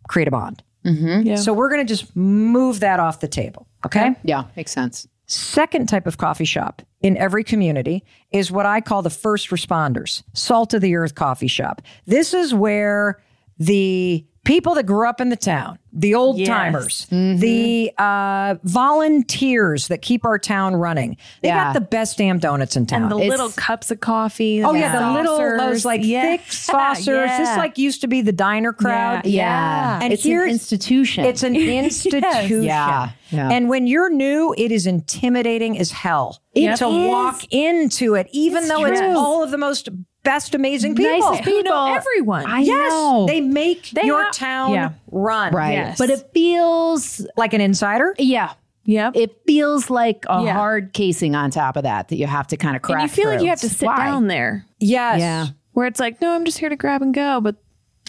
[0.07, 0.63] create a bond.
[0.85, 1.27] Mm-hmm.
[1.27, 1.35] Yeah.
[1.35, 3.67] So we're going to just move that off the table.
[3.85, 4.15] Okay.
[4.23, 4.45] Yeah.
[4.55, 5.07] Makes sense.
[5.27, 10.23] Second type of coffee shop in every community is what I call the first responders,
[10.33, 11.81] salt of the earth coffee shop.
[12.05, 13.21] This is where
[13.57, 16.47] the people that grew up in the town, the old Yes.
[16.47, 21.65] timers, the uh, volunteers that keep our town running, they Yeah.
[21.65, 23.03] got the best damn donuts in town.
[23.03, 24.63] And the It's- little cups of coffee.
[24.63, 26.21] Oh yeah, the little those like Yeah.
[26.23, 27.29] thick saucers.
[27.37, 29.25] This like used to be the diner crowd.
[29.25, 29.99] Yeah.
[30.01, 31.25] And it's here's- an institution.
[31.25, 32.63] It's an institution.
[32.63, 33.49] Yeah, yeah.
[33.49, 37.07] And when you're new, it is intimidating as hell It to is.
[37.09, 39.89] walk into it, even though it's all of the most
[40.23, 41.31] best, amazing people.
[41.31, 42.45] Nicest You know everyone.
[42.45, 43.25] I Yes, know.
[43.27, 44.89] they make They your town yeah.
[45.11, 45.53] Run.
[45.53, 45.73] right.
[45.73, 45.97] Yes.
[45.97, 48.15] But it feels, Like an insider.
[48.17, 48.53] yeah,
[48.85, 49.11] Yeah.
[49.13, 50.53] it feels like a Yeah.
[50.53, 53.01] hard casing on top of that that you have to kind of crack.
[53.01, 53.97] and you feel like you have to sit Why?
[54.05, 55.19] down there Yes.
[55.19, 55.45] Yeah.
[55.73, 57.41] where it's like, no, I'm just here to grab and go.
[57.41, 57.55] But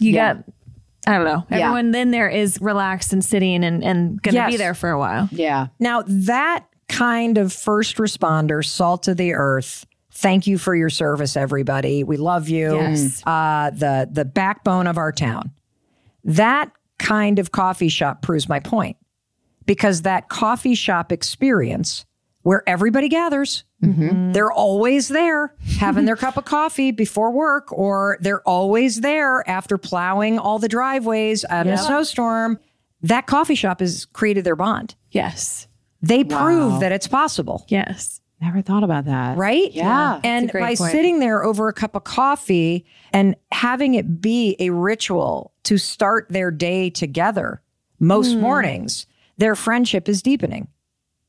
[0.01, 0.35] you Yeah.
[0.35, 0.43] got,
[1.05, 1.43] I don't know.
[1.51, 1.65] Yeah.
[1.65, 4.51] Everyone in there is relaxed and sitting and, and going to Yes.
[4.51, 5.27] be there for a while.
[5.31, 5.67] Yeah.
[5.79, 11.35] Now, that kind of first responder, salt of the earth, thank you for your service,
[11.35, 12.03] everybody.
[12.03, 12.75] We love you.
[12.75, 13.21] Yes.
[13.25, 15.51] Uh, the, the backbone of our town.
[16.23, 16.71] That
[17.03, 18.97] kind of coffee shop proves my point
[19.65, 22.05] because that coffee shop experience
[22.43, 28.41] where everybody gathers, they're always there having their cup of coffee before work, or they're
[28.47, 32.59] always there after plowing all the driveways out in a snowstorm.
[33.01, 35.67] That coffee shop has created their bond Yes.
[36.01, 38.21] they prove that it's possible, Yes.
[38.43, 39.37] Never thought about that.
[39.37, 39.71] right?
[39.71, 40.19] Yeah.
[40.21, 40.91] And by point.
[40.91, 46.27] sitting there over a cup of coffee and having it be a ritual to start
[46.29, 47.61] their day together
[48.01, 50.67] most mornings, their friendship is deepening.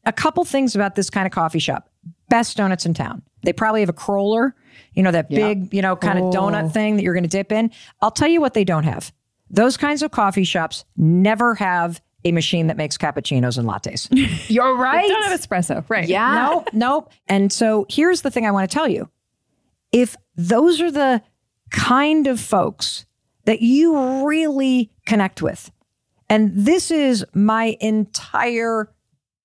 [0.04, 1.88] A couple things about this kind of coffee shop.
[2.28, 3.22] Best donuts in town.
[3.44, 4.56] They probably have a cruller,
[4.94, 6.32] you know, that big, you know, kind of oh.
[6.32, 7.70] donut thing that you're going to dip in.
[8.02, 9.12] I'll tell you what they don't have.
[9.50, 14.08] Those kinds of coffee shops never have a machine that makes cappuccinos and lattes.
[14.50, 15.06] You're right.
[15.06, 15.84] Don't have espresso.
[15.88, 16.08] Right.
[16.08, 16.34] yeah.
[16.34, 17.12] Nope, nope.
[17.26, 19.08] And so here's the thing I want to tell you.
[19.92, 21.22] If those are the
[21.70, 23.06] kind of folks
[23.44, 25.70] that you really connect with,
[26.28, 28.90] and this is my entire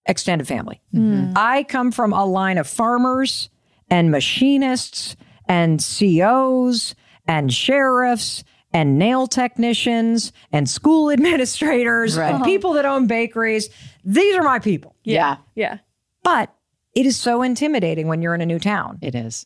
[0.06, 0.82] extended family.
[0.94, 1.34] Mm-hmm.
[1.36, 3.50] I come from a line of farmers
[3.90, 5.16] and machinists
[5.48, 6.96] and COs
[7.28, 13.70] and sheriffs and nail technicians and school administrators and people that own bakeries.
[14.04, 14.96] These are my people.
[15.04, 15.38] Yeah.
[15.56, 15.80] Yeah.
[16.24, 16.54] But
[16.96, 19.46] it is so intimidating when you're in a new town It is.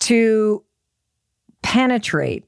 [0.00, 0.62] to
[1.62, 2.44] penetrate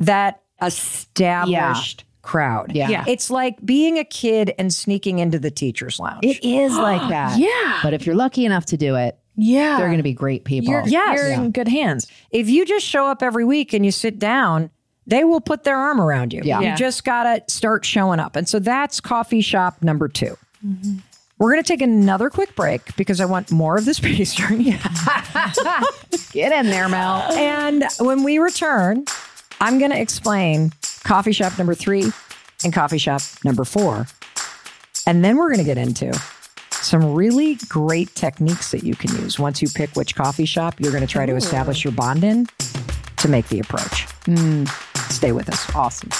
[0.00, 2.72] that established crowd.
[2.74, 2.88] Yeah.
[2.88, 3.04] Yeah.
[3.08, 6.20] It's like being a kid and sneaking into the teacher's lounge.
[6.24, 7.38] It is like that.
[7.38, 7.80] Yeah.
[7.82, 9.76] But if you're lucky enough to do it, Yeah.
[9.78, 10.70] they're going to be great people.
[10.72, 11.16] You're, Yes.
[11.18, 12.06] you're in good hands.
[12.30, 14.70] if you just show up every week and you sit down,
[15.12, 16.40] they will put their arm around you.
[16.42, 16.60] Yeah.
[16.60, 18.34] You just got to start showing up.
[18.34, 20.96] And so that's coffee shop number 2 mm-hmm.
[21.38, 24.62] We're going to take another quick break because I want more of this pastry.
[26.32, 27.22] Get in there, Mel.
[27.32, 29.04] And when we return,
[29.60, 30.72] I'm going to explain
[31.02, 32.12] coffee shop number three
[32.64, 34.06] and coffee shop number four.
[35.04, 36.12] And then we're going to get into
[36.70, 40.92] some really great techniques that you can use once you pick which coffee shop you're
[40.92, 42.46] going to try to establish your bond in
[43.16, 44.06] to make the approach.
[44.26, 44.91] Mm.
[45.12, 45.74] Stay with us.
[45.74, 46.10] Awesome.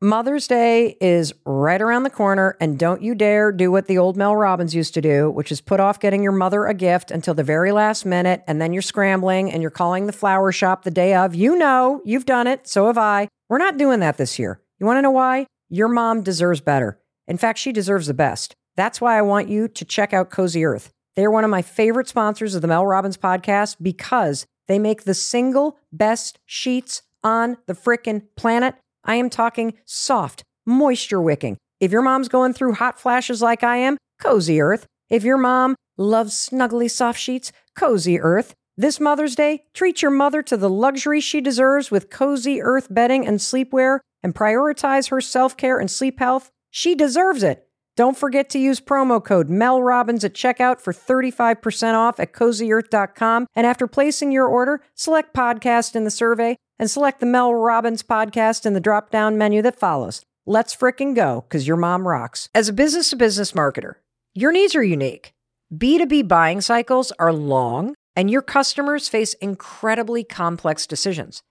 [0.00, 4.16] Mother's Day is right around the corner, and don't you dare do what the old
[4.16, 7.34] Mel Robbins used to do, which is put off getting your mother a gift until
[7.34, 10.92] the very last minute, and then you're scrambling and you're calling the flower shop the
[10.92, 11.34] day of.
[11.34, 13.26] You know, you've done it, so have I.
[13.48, 14.60] We're not doing that this year.
[14.78, 15.48] You want to know why?
[15.68, 17.00] Your mom deserves better.
[17.26, 18.54] In fact, she deserves the best.
[18.76, 20.90] That's why I want you to check out Cozy Earth.
[21.16, 25.04] They are one of my favorite sponsors of the Mel Robbins podcast because they make
[25.04, 28.76] the single best sheets on the frickin' planet.
[29.04, 31.56] I am talking soft, moisture wicking.
[31.80, 34.86] If your mom's going through hot flashes like I am, Cozy Earth.
[35.08, 38.54] If your mom loves snuggly soft sheets, Cozy Earth.
[38.76, 43.26] This Mother's Day, treat your mother to the luxury she deserves with Cozy Earth bedding
[43.26, 46.50] and sleepwear and prioritize her self care and sleep health.
[46.70, 47.67] She deserves it.
[47.98, 53.48] Don't forget to use promo code Mel Robbins at checkout for 35% off at cozyearth.com.
[53.56, 58.04] And after placing your order, select podcast in the survey and select the Mel Robbins
[58.04, 60.22] podcast in the drop down menu that follows.
[60.46, 62.48] Let's frickin' go, because your mom rocks.
[62.54, 63.94] As a business to business marketer,
[64.32, 65.32] your needs are unique.
[65.74, 71.42] B2B buying cycles are long, and your customers face incredibly complex decisions.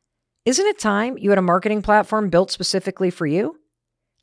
[0.45, 3.59] Isn't it time you had a marketing platform built specifically for you?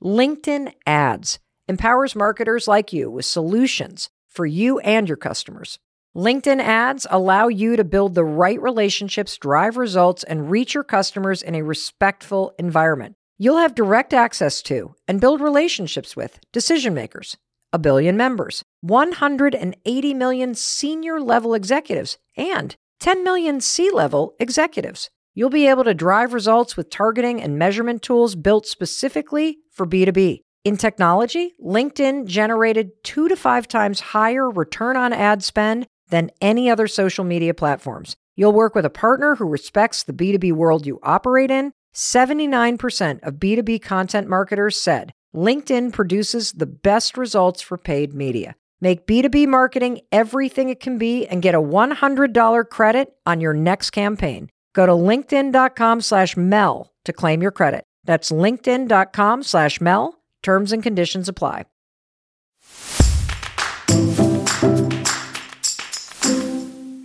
[0.02, 5.78] LinkedIn Ads empowers marketers like you with solutions for you and your customers.
[6.16, 11.42] LinkedIn ads allow you to build the right relationships, drive results, and reach your customers
[11.42, 13.16] in a respectful environment.
[13.36, 17.36] You'll have direct access to and build relationships with decision makers,
[17.72, 25.10] a billion members, 180 million senior level executives, and 10 million C level executives.
[25.34, 30.43] You'll be able to drive results with targeting and measurement tools built specifically for B2B.
[30.64, 36.70] In technology, LinkedIn generated two to five times higher return on ad spend than any
[36.70, 38.16] other social media platforms.
[38.34, 41.72] You'll work with a partner who respects the B2B world you operate in.
[41.94, 48.54] 79% of B2B content marketers said LinkedIn produces the best results for paid media.
[48.80, 53.90] Make B2B marketing everything it can be and get a $100 credit on your next
[53.90, 54.48] campaign.
[54.72, 57.84] Go to linkedin.com slash Mel to claim your credit.
[58.04, 60.18] That's linkedin.com slash Mel.
[60.44, 61.64] Terms and conditions apply.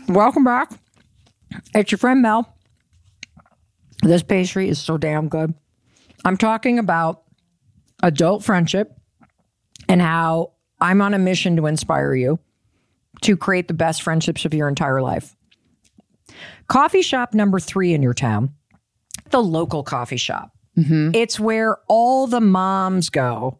[0.10, 0.74] Welcome back.
[1.74, 2.54] It's your friend Mel.
[4.04, 5.54] This pastry is so damn good.
[6.26, 7.24] I'm talking about
[8.04, 8.92] adult friendship
[9.88, 12.40] and how I'm on a mission to inspire you
[13.22, 15.34] to create the best friendships of your entire life.
[16.68, 18.54] Coffee shop number three in your town,
[19.30, 20.52] the local coffee shop.
[20.78, 21.12] Mm-hmm.
[21.14, 23.60] It's where all the moms go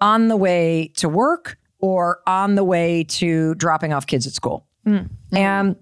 [0.00, 4.66] on the way to work or on the way to dropping off kids at school.
[4.86, 5.02] Mm.
[5.02, 5.36] Mm-hmm.
[5.36, 5.76] And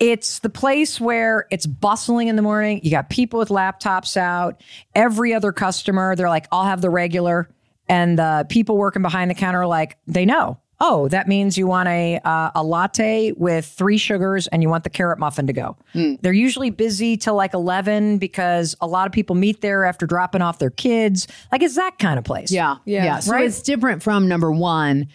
[0.00, 2.80] it's the place where it's bustling in the morning.
[2.82, 4.60] You got people with laptops out.
[4.94, 7.48] Every other customer, they're like, I'll have the regular.
[7.88, 10.58] And the people working behind the counter are like, they know.
[10.86, 14.84] Oh, that means you want a uh, a latte with three sugars and you want
[14.84, 15.78] the carrot muffin to go.
[16.20, 20.42] They're usually busy till like eleven because a lot of people meet there after dropping
[20.42, 21.26] off their kids.
[21.50, 22.52] Like it's that kind of place.
[22.52, 22.76] Yeah.
[22.84, 23.20] Yeah.
[23.20, 23.46] So Right?
[23.46, 25.08] it's different from number one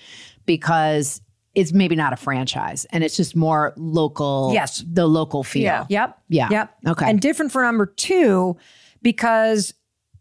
[0.48, 1.22] because
[1.54, 4.50] it's maybe not a franchise and it's just more local.
[4.52, 4.84] Yes.
[4.92, 5.62] The local feel.
[5.62, 5.86] Yeah.
[5.88, 6.18] Yep.
[6.30, 6.48] Yeah.
[6.50, 6.76] Yep.
[6.88, 7.10] Okay.
[7.10, 8.58] And different for number two
[9.04, 9.76] because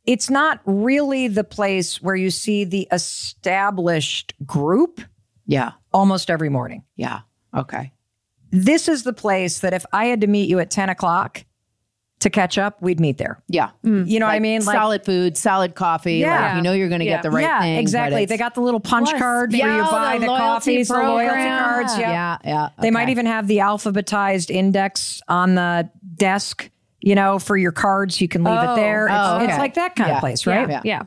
[0.05, 5.01] it's not really the place where you see the established group
[5.49, 5.73] Yeah.
[5.93, 6.85] almost every morning.
[6.95, 7.21] Yeah.
[7.53, 7.93] Okay.
[8.53, 11.45] This is the place that if I had to meet you at 10 o'clock
[12.21, 13.43] to catch up, we'd meet there.
[13.49, 13.71] Yeah.
[13.85, 14.05] Mm-hmm.
[14.09, 14.65] You know what I mean?
[14.65, 16.17] Like, solid food, solid coffee.
[16.19, 16.49] Yeah.
[16.49, 17.17] Like you know you're going to Yeah.
[17.17, 17.77] get the right yeah, thing.
[17.77, 18.25] but exactly.
[18.27, 20.89] They got the little punch Plus, card where Yeah, you buy the the, loyalty coffees,
[20.89, 21.99] the loyalty cards.
[21.99, 22.11] Yeah.
[22.11, 22.39] Yeah.
[22.45, 22.69] Yeah.
[22.81, 28.21] They might even have the alphabetized index on the desk, you know, for your cards.
[28.21, 28.77] You can leave it Oh.
[28.77, 29.07] there.
[29.07, 30.17] It's, Oh, it's like that kind Yeah.
[30.17, 30.69] of place, right?
[30.69, 30.81] Yeah.
[30.85, 31.03] Yeah.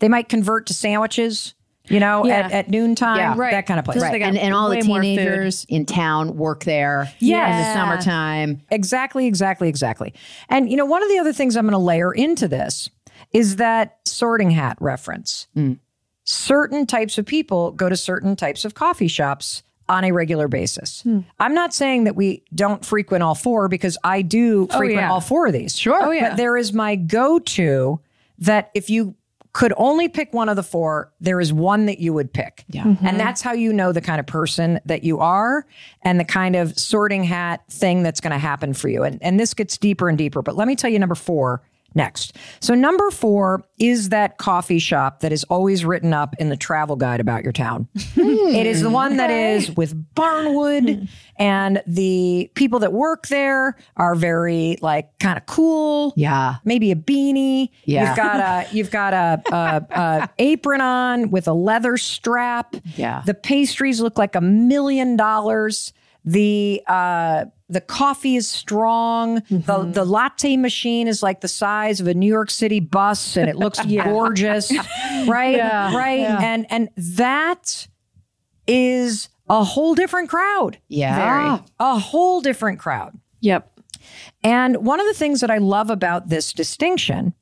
[0.00, 1.54] They might convert to sandwiches,
[1.88, 2.38] you know, Yeah.
[2.38, 3.34] at, at noontime, Yeah.
[3.36, 3.52] Right.
[3.52, 4.00] that kind of place.
[4.00, 4.20] Right.
[4.22, 5.16] And, and all the way more food.
[5.16, 7.50] teenagers in town work there Yes.
[7.50, 8.62] in the summertime.
[8.70, 10.14] Exactly, exactly, exactly.
[10.48, 12.88] And, you know, one of the other things I'm going to layer into this
[13.32, 15.46] is that sorting hat reference.
[15.56, 15.78] Mm.
[16.24, 21.02] Certain types of people go to certain types of coffee shops on a regular basis.
[21.02, 21.20] Hmm.
[21.38, 25.12] I'm not saying that we don't frequent all four because I do oh, frequent yeah.
[25.12, 25.78] all four of these.
[25.78, 26.06] Sure.
[26.06, 26.30] Oh, yeah.
[26.30, 28.00] But there is my go to
[28.38, 29.14] that if you
[29.56, 32.62] could only pick one of the four, there is one that you would pick.
[32.68, 32.84] Yeah.
[32.84, 33.06] Mm-hmm.
[33.06, 35.66] And that's how you know the kind of person that you are
[36.02, 39.02] and the kind of sorting hat thing that's going to happen for you.
[39.02, 40.42] And, and this gets deeper and deeper.
[40.42, 41.62] But let me tell you number four
[41.96, 42.36] next.
[42.60, 46.94] So, number four is that coffee shop that is always written up in the travel
[46.96, 47.88] guide about your town.
[48.14, 48.20] Hmm.
[48.54, 54.14] it is the one that is with barnwood, and the people that work there are
[54.14, 56.56] very, like, kind of cool Yeah.
[56.64, 57.70] maybe a beanie.
[57.84, 58.08] Yeah.
[58.08, 62.74] You've got a you've got a, a, a apron on with a leather strap.
[62.96, 63.22] Yeah.
[63.26, 65.92] The pastries look like a million dollars.
[66.26, 69.42] The uh, the coffee is strong.
[69.48, 73.48] The the latte machine is like the size of a New York City bus, and
[73.48, 74.72] it looks gorgeous,
[75.26, 75.58] right?
[75.58, 77.86] right, and and that
[78.66, 80.78] is a whole different crowd.
[80.88, 81.60] Yeah.
[81.78, 83.18] A whole different crowd.
[83.40, 83.80] Yep.
[84.42, 87.34] And one of the things that I love about this distinction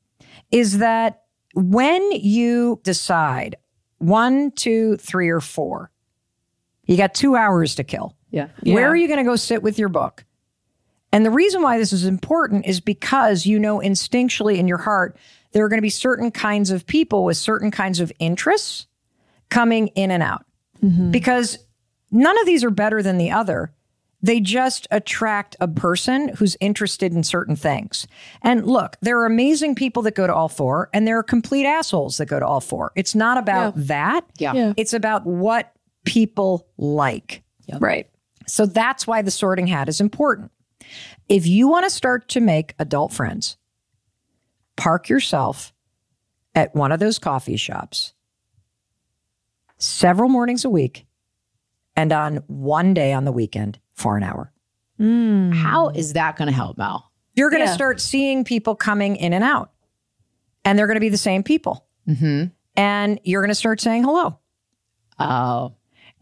[0.51, 3.55] is that when you decide
[3.97, 5.91] one, two, three, or four,
[6.85, 8.14] you got two hours to kill.
[8.29, 8.47] Yeah.
[8.63, 10.25] Where are you going to go sit with your book?
[11.11, 15.17] And the reason why this is important is because you know instinctually in your heart
[15.53, 18.87] there are going to be certain kinds of people with certain kinds of interests
[19.49, 20.45] coming in and out.
[20.83, 21.11] Mm-hmm.
[21.11, 21.57] Because
[22.11, 23.71] none of these are better than the other.
[24.21, 28.07] They just attract a person who's interested in certain things.
[28.41, 31.65] And look, there are amazing people that go to all four, and there are complete
[31.65, 32.91] assholes that go to all four.
[32.95, 34.25] It's not about that.
[34.37, 34.53] Yeah.
[34.53, 34.73] Yeah.
[34.75, 35.71] It's about what
[36.03, 37.43] people like.
[37.79, 38.09] Right.
[38.47, 40.51] So that's why the sorting hat is important.
[41.29, 43.57] If you want to start to make adult friends,
[44.75, 45.73] park yourself
[46.53, 48.13] at one of those coffee shops
[49.77, 51.05] several mornings a week
[51.95, 54.51] and on one day on the weekend for an hour.
[54.97, 57.11] How is that going to help, Mel?
[57.33, 57.73] You're going to Yeah.
[57.75, 59.71] start seeing people coming in and out.
[60.67, 61.85] and they're going to be the same people.
[62.07, 62.45] Mm-hmm.
[62.75, 64.39] And you're going to start saying hello.
[65.19, 65.75] Oh.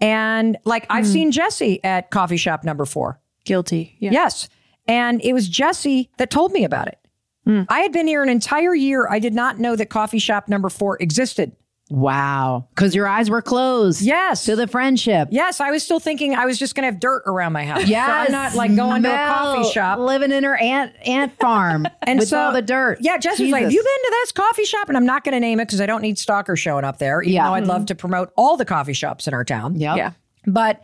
[0.04, 1.12] And like I've hmm.
[1.12, 3.20] seen Jesse at coffee shop number four.
[3.46, 3.96] Guilty.
[4.00, 4.12] Yeah.
[4.12, 4.50] Yes.
[4.86, 7.00] And it was Jesse that told me about it.
[7.46, 7.62] Hmm.
[7.70, 9.08] I had been here an entire year.
[9.10, 11.56] I did not know that coffee shop number four existed.
[11.90, 12.68] Wow.
[12.70, 14.02] Because your eyes were closed.
[14.02, 14.46] Yes.
[14.46, 15.28] To the friendship.
[15.32, 17.86] Yes, I was still thinking I was just going to have dirt around my house.
[17.88, 18.08] Yeah.
[18.08, 20.00] So I'm not like going to a coffee shop.
[20.00, 23.00] Living in her ant ant farm And with so, all the dirt.
[23.02, 24.88] Yeah, Jesse was like, Have you been to this coffee shop?
[24.88, 27.22] And I'm not going to name it because I don't need stalkers showing up there,
[27.22, 27.48] even Yeah.
[27.48, 27.86] though I'd love mm-hmm.
[27.86, 29.76] to promote all the coffee shops in our town.
[29.76, 29.98] Yep.
[29.98, 30.12] Yeah.
[30.48, 30.84] But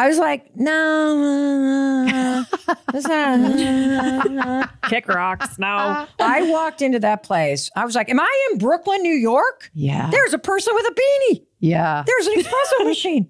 [0.00, 2.42] I was like, No,
[2.90, 4.82] that's not.
[4.84, 5.58] Kick rocks.
[5.58, 6.06] No.
[6.18, 7.70] I walked into that place.
[7.76, 9.70] I was like, Am I in Brooklyn, New York?
[9.74, 10.08] Yeah.
[10.10, 11.44] There's a person with a beanie.
[11.58, 12.02] Yeah.
[12.06, 13.28] There's an espresso machine.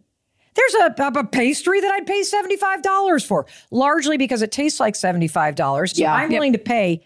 [0.55, 5.97] There's a, a, pastry that I'd pay $75 for, largely because it tastes like $75.
[5.97, 6.15] So Yeah.
[6.15, 7.05] I'm willing to pay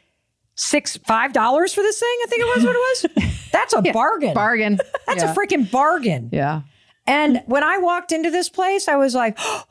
[0.57, 2.19] six, $5 for this thing.
[2.23, 3.41] I think it was what it was.
[3.53, 4.35] That's a bargain.
[4.35, 4.79] Bargain.
[5.07, 5.33] That's yeah.
[5.33, 6.29] a freaking bargain.
[6.33, 6.63] Yeah.
[7.07, 7.49] And mm.
[7.49, 9.65] when I walked into this place, I was like, oh,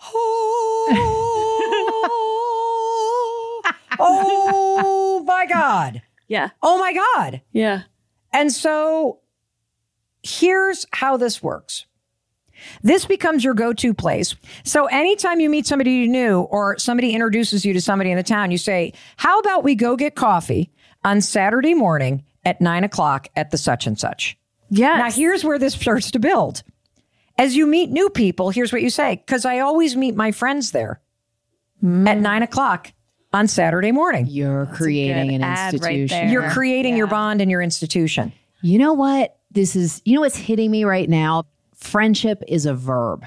[3.99, 6.01] oh my God.
[6.27, 6.49] Yeah.
[6.61, 7.41] Oh my God.
[7.51, 7.83] Yeah.
[8.31, 9.19] And so
[10.23, 11.85] here's how this works.
[12.81, 14.35] This becomes your go to place.
[14.63, 18.51] So anytime you meet somebody new or somebody introduces you to somebody in the town,
[18.51, 20.71] you say, How about we go get coffee
[21.03, 24.37] on Saturday morning at nine o'clock at the such and such?
[24.69, 24.97] Yeah.
[24.97, 26.63] Now, here's where this starts to build.
[27.37, 30.71] As you meet new people, here's what you say because I always meet my friends
[30.71, 31.01] there
[31.81, 32.21] at hmm.
[32.21, 32.91] nine o'clock
[33.33, 34.27] on Saturday morning.
[34.27, 36.29] You're creating an ad right institution.
[36.29, 38.31] You're creating your bond and your institution.
[38.61, 39.37] You know what?
[39.51, 41.43] This is, you know what's hitting me right now?
[41.75, 43.25] Friendship is a verb.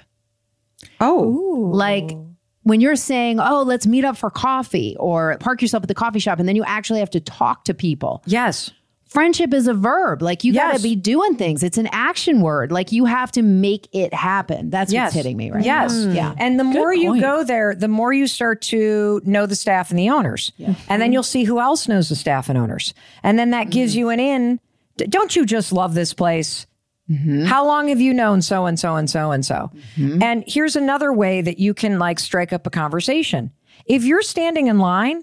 [1.01, 2.17] Oh, Like
[2.63, 6.19] when you're saying, oh, let's meet up for coffee or park yourself at the coffee
[6.19, 8.23] shop, and then you actually have to talk to people.
[8.27, 8.71] yes.
[9.07, 10.21] Friendship is a verb.
[10.21, 11.63] Like you got to be doing things.
[11.63, 12.73] It's an action word.
[12.73, 14.69] Like you have to make it happen.
[14.69, 15.07] That's Yes.
[15.07, 15.95] what's hitting me right Yes.
[15.95, 16.13] now.
[16.13, 16.35] Yeah.
[16.39, 19.99] And the more you go there, the more you start to know the staff and
[19.99, 20.53] the owners.
[20.89, 22.95] And then you'll see who else knows the staff and owners.
[23.23, 23.99] And then that gives mm-hmm.
[24.01, 24.61] you an in.
[24.97, 26.67] Don't you just love this place?
[27.09, 27.45] Mm-hmm.
[27.45, 29.71] How long have you known so and so and so and so?
[29.97, 30.21] Mm-hmm.
[30.21, 33.53] And here's another way that you can like strike up a conversation.
[33.85, 35.23] If you're standing in line,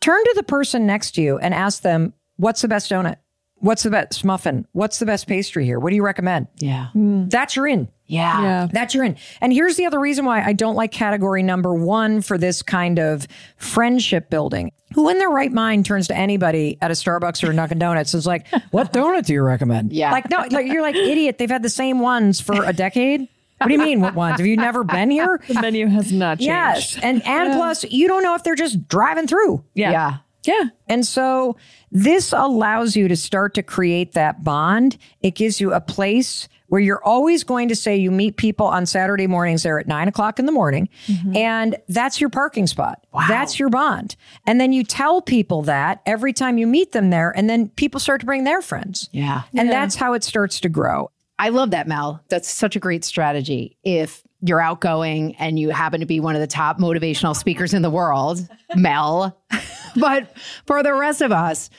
[0.00, 3.16] turn to the person next to you and ask them, what's the best donut?
[3.58, 4.66] What's the best muffin?
[4.72, 5.78] What's the best pastry here?
[5.80, 6.48] What do you recommend?
[6.58, 6.88] Yeah.
[6.94, 7.30] Mm.
[7.30, 7.88] That's your in.
[8.04, 8.42] Yeah.
[8.42, 8.68] Yeah.
[8.72, 9.16] That you're in.
[9.40, 12.98] And here's the other reason why I don't like category number one for this kind
[12.98, 13.26] of
[13.56, 14.72] friendship building.
[14.94, 18.12] Who in their right mind turns to anybody at a Starbucks or a Dunkin' Donuts
[18.14, 19.92] and is like, what donut do you recommend?
[19.92, 20.12] Yeah.
[20.12, 21.38] Like, no, like you're like, idiot.
[21.38, 23.26] They've had the same ones for a decade.
[23.58, 24.36] What do you mean, what ones?
[24.38, 25.40] Have you never been here?
[25.48, 26.48] The menu has not changed.
[26.48, 26.98] Yes.
[27.02, 29.64] And and plus, you don't know if they're just driving through.
[29.72, 29.92] Yeah.
[29.92, 30.16] Yeah.
[30.46, 30.68] Yeah.
[30.88, 31.56] And so
[31.90, 34.96] this allows you to start to create that bond.
[35.20, 38.86] It gives you a place where you're always going to say you meet people on
[38.86, 40.88] Saturday mornings there at nine o'clock in the morning.
[41.06, 41.36] Mm-hmm.
[41.36, 43.06] And that's your parking spot.
[43.12, 43.26] Wow.
[43.28, 44.16] That's your bond.
[44.46, 47.32] And then you tell people that every time you meet them there.
[47.36, 49.08] And then people start to bring their friends.
[49.12, 49.42] Yeah.
[49.54, 51.10] And that's how it starts to grow.
[51.38, 52.22] I love that, Mel.
[52.30, 53.76] That's such a great strategy.
[53.84, 57.82] If you're outgoing and you happen to be one of the top motivational speakers in
[57.82, 59.36] the world, Mel,
[59.96, 61.70] but for the rest of us,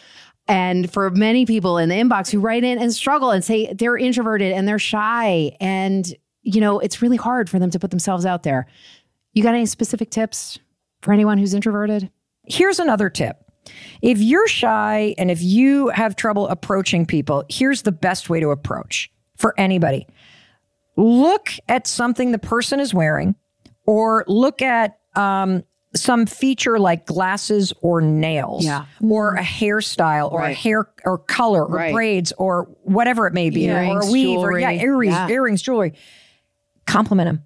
[0.47, 3.97] and for many people in the inbox who write in and struggle and say they're
[3.97, 8.25] introverted and they're shy, and you know, it's really hard for them to put themselves
[8.25, 8.67] out there.
[9.33, 10.57] You got any specific tips
[11.01, 12.09] for anyone who's introverted?
[12.45, 13.43] Here's another tip.
[14.01, 18.49] If you're shy and if you have trouble approaching people, here's the best way to
[18.49, 20.07] approach for anybody.
[20.97, 23.35] Look at something the person is wearing
[23.85, 25.63] or look at um,
[25.95, 28.85] some feature like glasses or nails Yeah.
[29.07, 31.93] or a hairstyle or a hair or color or Right.
[31.93, 34.83] braids or whatever it may be or a Earrings, weave or yeah, jewelry.
[34.85, 35.27] earrings, Yeah.
[35.29, 35.93] earrings, jewelry.
[36.85, 37.41] Compliment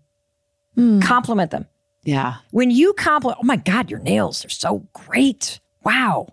[0.76, 1.02] them.
[1.02, 1.68] Compliment them.
[2.04, 2.36] Yeah.
[2.52, 5.60] When you compliment, oh my God, your nails are so great.
[5.84, 6.28] Wow.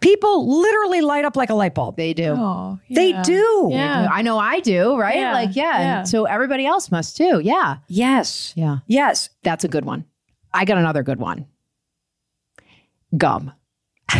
[0.00, 1.96] People literally light up like a light bulb.
[1.96, 2.34] They do.
[2.36, 3.22] Oh, They yeah.
[3.22, 3.68] do.
[3.72, 4.08] Yeah.
[4.12, 5.16] I know I do, right?
[5.16, 5.78] Yeah, Like, yeah.
[5.80, 6.02] yeah.
[6.04, 7.40] So everybody else must too.
[7.42, 7.78] Yeah.
[7.88, 8.52] Yes.
[8.56, 8.78] Yeah.
[8.86, 9.30] Yes.
[9.42, 10.04] That's a good one.
[10.54, 11.46] I got another good one.
[13.16, 13.52] Gum.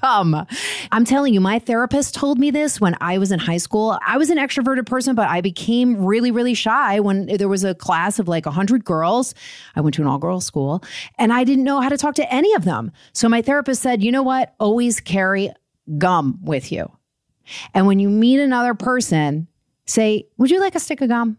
[0.00, 0.46] Gum.
[0.92, 3.98] I'm telling you, my therapist told me this when I was in high school.
[4.06, 7.74] I was an extroverted person, but I became really, really shy when there was a
[7.74, 9.34] class of like 100 girls.
[9.76, 10.82] I went to an all girls school
[11.18, 12.92] and I didn't know how to talk to any of them.
[13.12, 14.54] So my therapist said, you know what?
[14.60, 15.50] Always carry
[15.98, 16.90] gum with you.
[17.74, 19.48] And when you meet another person,
[19.86, 21.38] say, Would you like a stick of gum?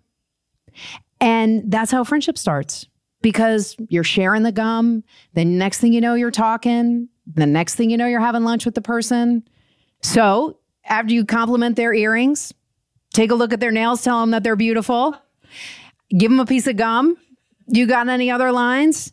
[1.20, 2.88] And that's how friendship starts
[3.22, 5.04] because you're sharing the gum.
[5.34, 7.10] The next thing you know, you're talking.
[7.34, 9.48] The next thing you know, you're having lunch with the person.
[10.02, 12.54] So after you compliment their earrings,
[13.14, 15.16] take a look at their nails, tell them that they're beautiful,
[16.16, 17.18] give them a piece of gum.
[17.68, 19.12] You got any other lines?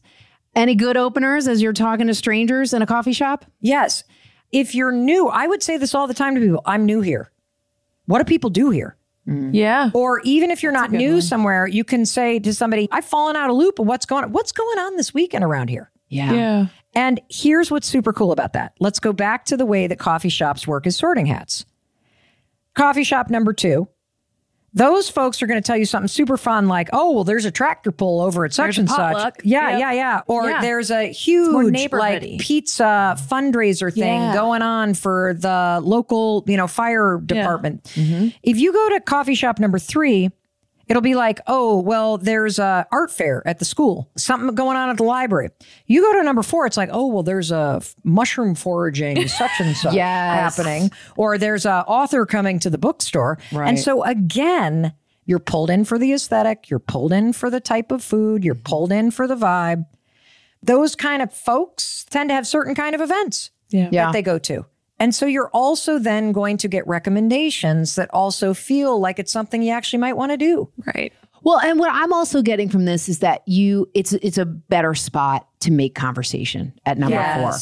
[0.54, 3.46] Any good openers as you're talking to strangers in a coffee shop?
[3.60, 4.04] Yes.
[4.50, 7.32] If you're new, I would say this all the time to people I'm new here.
[8.04, 8.98] What do people do here?
[9.26, 9.50] Mm.
[9.54, 9.90] Yeah.
[9.94, 13.48] Or even if you're not new somewhere, you can say to somebody, I've fallen out
[13.48, 14.32] of loop of what's going on.
[14.32, 15.90] What's going on this weekend around here?
[16.08, 16.32] Yeah.
[16.32, 16.66] Yeah.
[16.94, 18.74] And here's what's super cool about that.
[18.78, 21.64] Let's go back to the way that coffee shops work as sorting hats.
[22.74, 23.88] Coffee shop number two.
[24.74, 27.50] Those folks are going to tell you something super fun, like, "Oh, well, there's a
[27.50, 29.80] tractor pull over at such and such." Yeah, Yep.
[29.80, 30.20] yeah, yeah.
[30.26, 30.62] Or Yeah.
[30.62, 34.34] there's a huge like pizza fundraiser thing Yeah.
[34.34, 37.82] going on for the local, you know, fire department.
[38.42, 40.30] If you go to coffee shop number three,
[40.88, 44.90] it'll be like, oh, well, there's a art fair at the school, something going on
[44.90, 45.50] at the library.
[45.86, 49.50] You go to number four, it's like, oh, well, there's a f- mushroom foraging, such
[49.60, 50.56] and such Yes.
[50.56, 53.38] happening, or there's a author coming to the bookstore.
[53.52, 53.68] Right.
[53.68, 54.92] And so again,
[55.24, 58.54] you're pulled in for the aesthetic, you're pulled in for the type of food, you're
[58.54, 58.62] mm-hmm.
[58.64, 59.86] pulled in for the vibe.
[60.62, 63.88] Those kind of folks tend to have certain kind of events Yeah.
[63.90, 64.06] Yeah.
[64.06, 64.66] that they go to.
[65.02, 69.60] And so you're also then going to get recommendations that also feel like it's something
[69.62, 70.68] you actually might want to do.
[70.94, 71.12] Right.
[71.44, 74.94] Well, and what I'm also getting from this is that you it's it's a better
[74.94, 77.52] spot to make conversation at number four.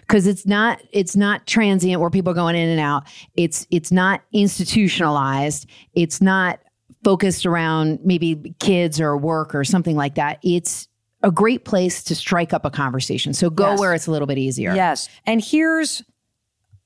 [0.00, 3.04] because it's not it's not transient where people are going in and out
[3.36, 6.60] it's it's not institutionalized it's not
[7.02, 10.88] focused around maybe kids or work or something like that it's
[11.22, 13.80] a great place to strike up a conversation so go Yes.
[13.80, 15.08] where it's a little bit easier Yes.
[15.26, 16.02] And here's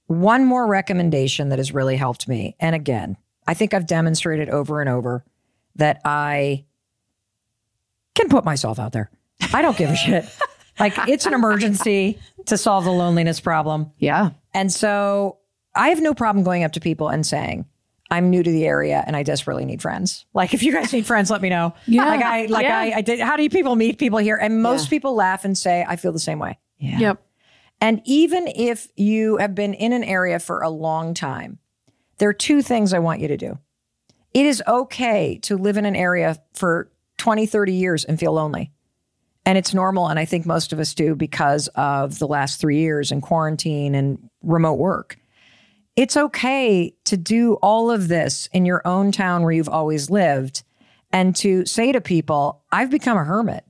[0.09, 2.56] one more recommendation that has really helped me.
[2.59, 5.24] And again, I think I've demonstrated over and over
[5.76, 6.64] that I
[8.14, 9.11] can put myself out there.
[9.54, 10.24] I don't give a shit.
[10.80, 13.90] Like it's an emergency to solve the loneliness problem.
[13.98, 15.38] yeah And so
[15.74, 17.66] I have no problem going up to people and saying,
[18.12, 20.24] I'm new to the area and I desperately need friends.
[20.34, 21.74] Like if you guys need friends, let me know.
[21.88, 22.06] Yeah.
[22.06, 22.78] Like I like Yeah.
[22.78, 24.36] I, I did how do you people meet people here?
[24.36, 26.59] And most people laugh and say, I feel the same way.
[26.78, 27.22] yeah Yep.
[27.81, 31.59] And even if you have been in an area for a long time,
[32.18, 33.59] there are two things I want you to do.
[34.35, 38.72] It is okay to live in an area for 20, 30 years and feel lonely.
[39.47, 40.09] And it's normal.
[40.09, 43.95] And I think most of us do because of the last three years and quarantine
[43.95, 45.16] and remote work.
[45.97, 50.62] It's okay to do all of this in your own town where you've always lived
[51.12, 53.64] and to say to people, I've become a hermit.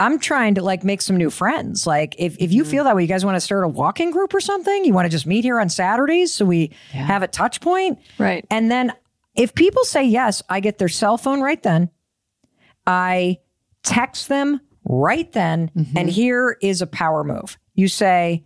[0.00, 1.86] I'm trying to like make some new friends.
[1.86, 2.70] Like if, if you mm-hmm.
[2.70, 5.04] feel that way, you guys want to start a walking group or something, you want
[5.04, 7.98] to just meet here on Saturdays so we have a touch point.
[8.18, 8.44] Right.
[8.50, 8.92] And then
[9.34, 11.90] if people say yes, I get their cell phone right then.
[12.86, 13.38] I
[13.82, 15.70] text them right then.
[15.76, 16.08] And mm-hmm.
[16.08, 17.58] here is a power move.
[17.74, 18.44] You say,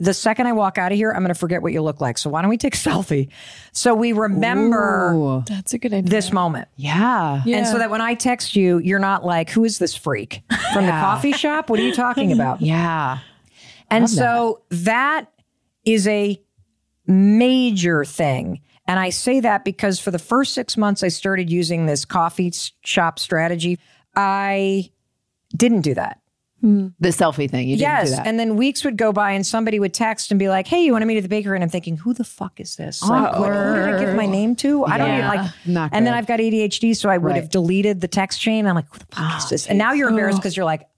[0.00, 2.18] the second I walk out of here, I'm going to forget what you look like.
[2.18, 3.28] So why don't we take a selfie?
[3.72, 5.44] So we remember Ooh.
[5.46, 6.10] That's a good idea.
[6.10, 6.68] this moment.
[6.76, 7.58] yeah Yeah.
[7.58, 10.42] And so that when I text you, you're not like, who is this freak
[10.72, 11.68] from the coffee shop?
[11.68, 12.60] What are you talking about?
[12.68, 13.18] yeah
[13.90, 15.32] And so that
[15.84, 16.40] is a
[17.06, 18.60] major thing.
[18.86, 22.52] And I say that because for the first six months I started using this coffee
[22.84, 23.78] shop strategy,
[24.14, 24.90] I
[25.56, 26.17] didn't do that.
[26.60, 28.10] The selfie thing you yes.
[28.10, 30.66] do that And then weeks would go by and somebody would text and be like,
[30.66, 31.56] hey, you want to meet at the bakery?
[31.56, 33.02] And I'm thinking, who the fuck is this?
[33.02, 34.84] Like, what, who did I give my name to?
[34.84, 35.50] I don't even like.
[35.66, 36.14] Not and then.
[36.14, 38.66] I've got ADHD, so I would have deleted the text chain.
[38.66, 39.66] I'm like, who the fuck is ah, this?
[39.68, 40.88] And now you're embarrassed because you're like,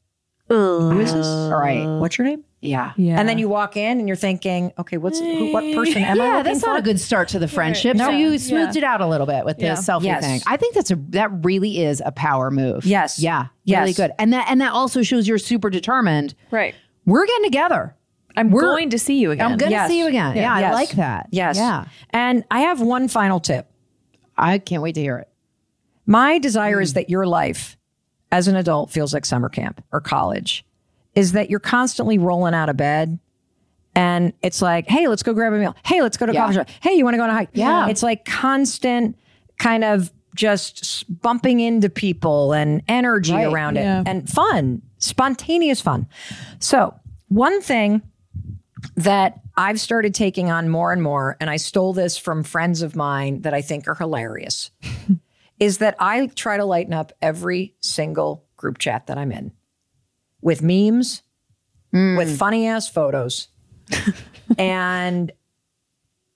[0.57, 1.26] who is this?
[1.26, 2.44] all right What's your name?
[2.61, 3.18] yeah yeah.
[3.18, 6.24] And then you walk in and you're thinking, okay, what's who, what person am I?
[6.24, 7.96] yeah, looking that's not a good start to the friendship.
[7.96, 8.07] No.
[8.07, 8.36] So you Yeah.
[8.38, 9.74] smoothed it out a little bit with the Yeah.
[9.74, 10.22] selfie Yes.
[10.24, 10.40] thing.
[10.46, 12.84] I think that's a that really is a power move.
[12.84, 13.18] Yes.
[13.18, 13.46] Yeah.
[13.64, 13.80] Yes.
[13.80, 14.11] Really good.
[14.18, 16.34] And that and that also shows you're super determined.
[16.51, 16.74] right.
[17.07, 17.96] We're getting together.
[18.36, 19.51] I'm We're- going to see you again.
[19.53, 20.36] I'm gonna see you again.
[20.36, 20.74] Yeah, I Yes.
[20.74, 21.26] like that.
[21.30, 21.57] Yes.
[21.57, 21.86] Yeah.
[22.11, 23.68] And I have one final tip.
[24.36, 25.28] I can't wait to hear it.
[26.07, 26.82] My desire Hmm.
[26.82, 27.76] is that your life
[28.33, 30.64] as an adult feels like summer camp or college,
[31.14, 33.18] is that you're constantly rolling out of bed.
[33.95, 35.74] And it's like, hey, let's go grab a meal.
[35.85, 36.43] Hey, let's go to a Yeah.
[36.43, 36.68] coffee shop.
[36.81, 37.49] Hey, you want to go on a hike?
[37.53, 37.89] Yeah.
[37.89, 39.16] It's like constant
[39.59, 43.53] kind of just bumping into people and energy Right.
[43.53, 44.05] around it Yeah.
[44.07, 46.07] and fun, spontaneous fun.
[46.61, 46.95] So,
[47.28, 48.03] one thing
[48.97, 52.95] that I've started taking on more and more, and I stole this from friends of
[52.95, 54.70] mine that I think are hilarious,
[55.61, 59.52] is that I try to lighten up every single group chat that I'm in
[60.40, 61.22] with memes,
[61.92, 62.16] hmm.
[62.16, 63.48] with funny ass photos.
[64.58, 65.30] and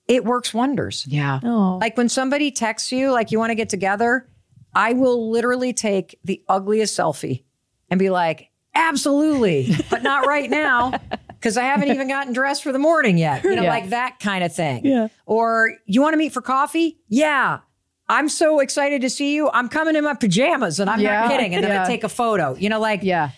[0.06, 1.06] it works wonders.
[1.08, 1.40] Yeah.
[1.42, 1.78] Oh.
[1.80, 4.28] Like when somebody texts you, like you want to get together,
[4.74, 7.44] I will literally take the ugliest selfie
[7.88, 10.92] and be like, absolutely, but not right now.
[11.28, 13.44] because I haven't even gotten dressed for the morning yet.
[13.44, 13.70] You know, Yeah.
[13.70, 14.84] like that kind of thing.
[14.84, 15.08] Yeah.
[15.26, 16.98] Or you want to meet for coffee?
[17.08, 17.60] Yeah.
[18.09, 19.50] I'm so excited to see you.
[19.50, 21.22] I'm coming in my pajamas and I'm Yeah.
[21.22, 21.55] not kidding.
[21.55, 21.84] And then Yeah.
[21.84, 22.55] I take a photo.
[22.59, 23.30] You know, like Yeah.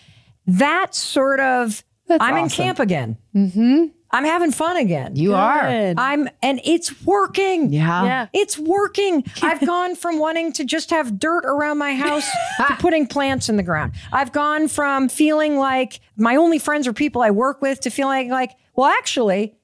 [0.47, 3.17] that sort of That's I'm in camp again.
[3.35, 3.85] Mm-hmm.
[4.11, 5.17] I'm having fun again.
[5.17, 5.93] You are.
[5.97, 7.73] I'm and it's working.
[7.73, 8.03] Yeah.
[8.05, 8.27] Yeah.
[8.31, 9.25] It's working.
[9.41, 12.25] I've gone from wanting to just have dirt around my house
[12.67, 13.91] to putting plants in the ground.
[14.13, 18.29] I've gone from feeling like my only friends are people I work with to feeling
[18.29, 19.55] like, well, actually,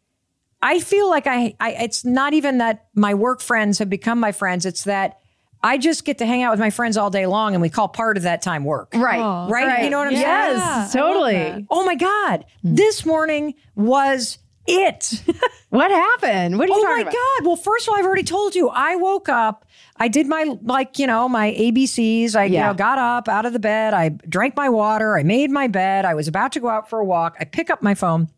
[0.64, 4.32] I feel like I, I it's not even that my work friends have become my
[4.32, 4.66] friends.
[4.66, 5.20] It's that
[5.62, 7.90] I just get to hang out with my friends all day long and we call
[7.90, 8.94] part of that time work.
[8.96, 9.20] Right.
[9.20, 9.50] Oh.
[9.50, 9.84] Right?
[9.84, 10.26] You know what I'm saying?
[10.26, 11.68] Yes, totally.
[11.70, 12.46] Oh my God.
[12.62, 12.76] Hmm.
[12.76, 15.22] This morning was it.
[15.74, 16.60] What happened?
[16.60, 17.14] What are you Oh talking my about?
[17.14, 17.48] God.
[17.48, 19.66] Well, first of all, I've already told you, I woke up,
[19.98, 22.36] I did my, like, you know, my ABCs.
[22.36, 23.96] I, you know, got up out of the bed.
[23.96, 25.18] I drank my water.
[25.18, 26.06] I made my bed.
[26.06, 27.38] I was about to go out for a walk.
[27.40, 28.30] I pick up my phone.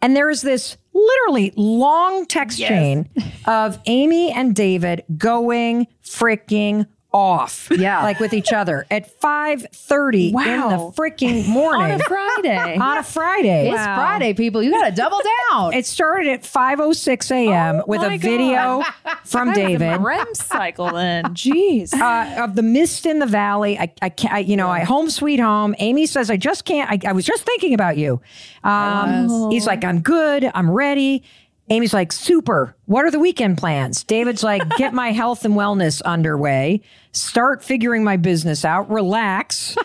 [0.00, 3.08] And there is this literally long text chain
[3.46, 7.68] of Amy and David going freaking off.
[7.76, 7.96] Yeah.
[8.06, 11.92] Like with each other at 5:30 in the freaking morning.
[11.94, 12.76] On a Friday.
[12.80, 13.68] on a Friday.
[13.70, 14.62] It's Friday, people.
[14.62, 15.72] You got to double down.
[15.74, 17.82] It started at 5:06 a.m.
[17.86, 18.84] with a my video
[19.24, 21.24] from David REM cycle then.
[21.34, 21.92] Jeez.
[21.94, 23.76] uh, of the mist in the valley.
[23.78, 25.74] I, I can't, I, you know, I home sweet home.
[25.78, 26.90] Amy says, I just can't.
[26.90, 28.20] I, I was just thinking about you.
[28.62, 30.48] Um, he's like, I'm good.
[30.54, 31.24] I'm ready.
[31.68, 32.76] Amy's like, super.
[32.84, 34.04] What are the weekend plans?
[34.04, 36.80] David's like, get my health and wellness underway.
[37.12, 38.88] Start figuring my business out.
[38.90, 39.76] Relax.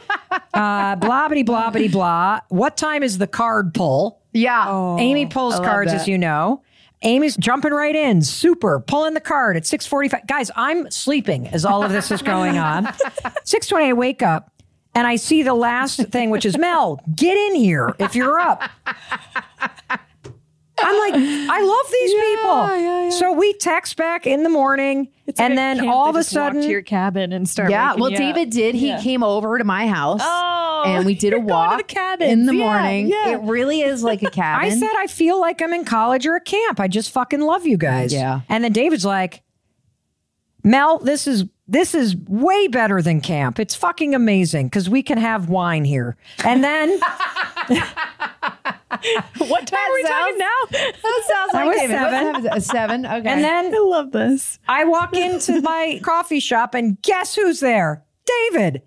[0.54, 2.40] Uh, blah, blah, blah, blah, blah.
[2.50, 4.22] What time is the card pull?
[4.34, 4.96] yeah.
[4.98, 6.62] Amy pulls cards, as you know.
[7.04, 8.22] Amy's jumping right in.
[8.22, 8.80] Super.
[8.80, 10.28] Pulling the card at 645.
[10.28, 12.86] Guys, I'm sleeping as all of this is going on.
[13.44, 14.52] 620, I wake up
[14.94, 18.70] and I see the last thing, which is Mel, get in here if you're up.
[20.84, 23.12] I'm like, I love these people.
[23.20, 26.82] So we text back in the morning, and then all of a sudden, to your
[26.82, 27.70] cabin and start.
[27.72, 27.96] Yeah.
[27.96, 28.76] Well, David did.
[28.76, 29.02] He Yeah.
[29.02, 30.22] came over to my house.
[30.24, 33.08] Oh, and we did a walk the in the Yeah, morning.
[33.08, 33.30] yeah.
[33.32, 34.66] It really is like a cabin.
[34.66, 36.80] I said, I feel like I'm in college or a camp.
[36.80, 38.14] I just fucking love you guys.
[38.14, 38.42] Yeah.
[38.50, 39.44] And then David's like,
[40.64, 43.58] Mel, this is this is way better than camp.
[43.60, 46.18] It's fucking amazing because we can have wine here.
[46.44, 47.00] And then
[49.38, 50.48] What time are we talking now?
[50.72, 51.94] that sounds I like was David.
[51.96, 52.34] Seven.
[52.34, 52.52] time is it?
[52.54, 53.06] A seven.
[53.12, 53.30] Okay.
[53.30, 54.60] and then I love this.
[54.68, 58.04] I walk into my coffee shop and guess who's there?
[58.26, 58.82] David.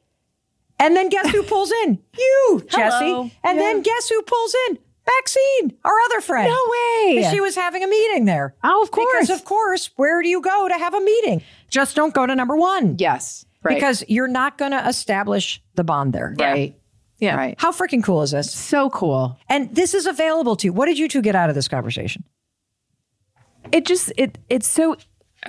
[0.78, 1.98] And then guess who pulls in?
[2.18, 3.06] You, Jesse.
[3.06, 3.30] Hello.
[3.44, 4.78] And then guess who pulls in?
[5.06, 6.48] Maxine, our other friend.
[6.48, 7.28] No way.
[7.30, 8.54] She was having a meeting there.
[8.64, 9.06] Oh, of course.
[9.12, 11.42] Because of course, where do you go to have a meeting?
[11.68, 12.96] Just don't go to number one.
[12.98, 13.44] yes.
[13.62, 13.76] Right.
[13.76, 16.34] Because you're not going to establish the bond there.
[16.38, 16.78] right.
[17.18, 17.36] Yeah.
[17.36, 17.54] Right.
[17.58, 18.52] How freaking cool is this?
[18.52, 19.38] So cool.
[19.48, 20.72] And this is available to you.
[20.74, 22.24] What did you two get out of this conversation?
[23.72, 24.96] It just it it's so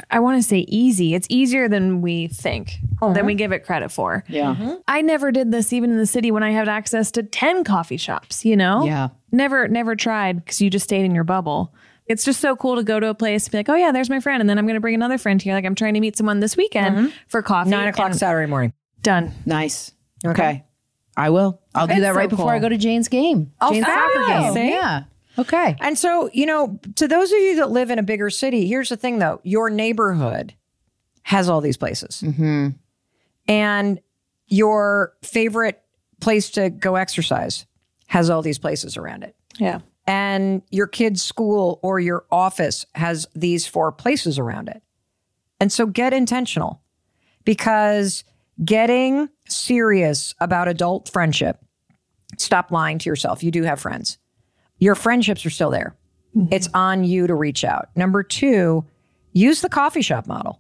[0.10, 1.14] I want to say easy.
[1.16, 4.24] It's easier than we think, than we give it credit for.
[4.28, 4.56] Yeah.
[4.56, 4.74] Mm-hmm.
[4.88, 7.98] I never did this even in the city when I had access to 10 coffee
[7.98, 8.86] shops, you know?
[8.86, 9.10] Yeah.
[9.32, 11.74] Never, never tried because you just stayed in your bubble.
[12.08, 14.10] It's just so cool to go to a place and be like, oh, yeah, there's
[14.10, 14.42] my friend.
[14.42, 15.54] And then I'm going to bring another friend here.
[15.54, 17.08] Like I'm trying to meet someone this weekend mm-hmm.
[17.28, 17.70] for coffee.
[17.70, 18.74] Nine o'clock Saturday morning.
[19.02, 19.32] Done.
[19.46, 19.92] Nice.
[20.26, 20.64] Okay.
[21.18, 21.62] I will.
[21.74, 23.52] I'll do It's that right so before I go to Jane's game.
[23.62, 24.54] Oh, Jane's soccer game.
[24.54, 24.70] See?
[24.70, 25.04] Yeah.
[25.38, 25.76] Okay.
[25.80, 28.90] And so, you know, to those of you that live in a bigger city, here's
[28.90, 30.54] the thing though your neighborhood
[31.24, 32.22] has all these places.
[32.24, 32.70] Mm-hmm.
[33.48, 34.00] And
[34.48, 35.82] your favorite
[36.20, 37.66] place to go exercise
[38.08, 39.36] has all these places around it.
[39.60, 39.80] Yeah.
[40.08, 44.84] And your kid's school or your office has these four places around it.
[45.60, 46.82] And so get intentional
[47.44, 48.24] because
[48.64, 51.60] getting serious about adult friendship,
[52.38, 53.44] stop lying to yourself.
[53.44, 54.18] You do have friends.
[54.78, 55.96] Your friendships are still there.
[56.36, 56.54] Mm-hmm.
[56.54, 57.90] It's on you to reach out.
[57.96, 58.86] Number two,
[59.32, 60.60] use the coffee shop model.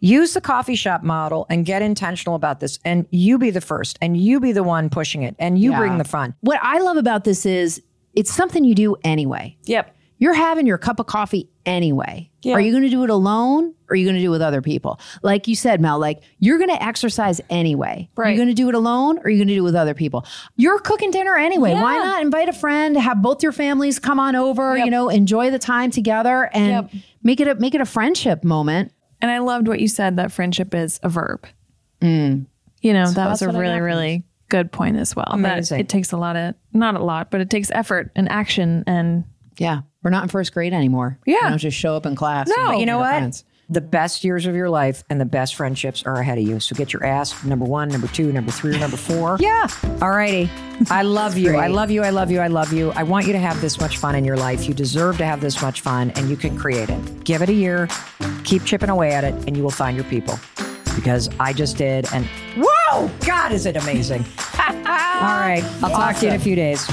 [0.00, 2.78] Use the coffee shop model and get intentional about this.
[2.84, 5.78] And you be the first and you be the one pushing it and you Yeah.
[5.78, 6.34] bring the fun.
[6.40, 7.82] What I love about this is
[8.14, 9.56] it's something you do anyway.
[9.64, 9.94] Yep.
[10.20, 12.28] You're having your cup of coffee anyway.
[12.42, 12.54] Yeah.
[12.54, 14.42] Are you going to do it alone or are you going to do it with
[14.42, 14.98] other people?
[15.22, 18.08] Like you said, Mel, like you're going to exercise anyway.
[18.16, 18.28] Right.
[18.28, 19.76] Are you going to do it alone or are you going to do it with
[19.76, 20.24] other people?
[20.56, 21.70] You're cooking dinner anyway.
[21.70, 21.82] Yeah.
[21.82, 24.84] Why not invite a friend, have both your families come on over, Yep.
[24.86, 27.02] you know, enjoy the time together and Yep.
[27.22, 28.92] make it a make it a friendship moment.
[29.20, 31.46] And I loved what you said that friendship is a verb.
[32.00, 32.46] Mm.
[32.80, 35.26] You know, that was a really, really good point as well.
[35.30, 35.80] That Amazing.
[35.80, 38.84] it takes a lot of, not a lot, but it takes effort and action.
[38.86, 39.24] And
[39.58, 39.80] Yeah.
[40.02, 41.18] We're not in first grade anymore.
[41.26, 41.34] Yeah.
[41.42, 42.48] You don't just show up in class.
[42.48, 42.54] No.
[42.56, 43.10] and But you know what?
[43.10, 43.44] friends.
[43.70, 46.58] The best years of your life and the best friendships are ahead of you.
[46.58, 49.36] So get your ass number one, number two, number three, or number four.
[49.48, 49.68] Yeah.
[50.00, 50.50] All righty.
[50.90, 51.56] I love you.
[51.56, 52.02] I love you.
[52.02, 52.40] I love you.
[52.40, 52.92] I love you.
[52.92, 54.66] I want you to have this much fun in your life.
[54.68, 57.24] You deserve to have this much fun, and you can create it.
[57.24, 57.88] Give it a year,
[58.44, 60.38] keep chipping away at it, and you will find your people.
[60.94, 64.24] Because I just did, and whoa, God, is it amazing!
[64.58, 66.86] All right, I'll talk to you in a few days.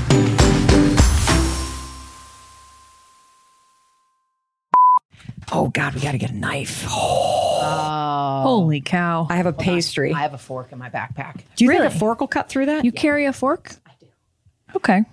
[5.52, 6.86] Oh God, we got to get a knife.
[6.88, 8.42] Oh.
[8.44, 9.28] Holy cow.
[9.30, 10.14] I have a pastry.
[10.14, 11.42] I have a fork in my backpack.
[11.56, 11.84] Do you Really?
[11.84, 12.84] think a fork will cut through that?
[12.86, 13.76] You carry a fork?
[13.86, 14.08] I do.
[14.76, 15.04] Okay.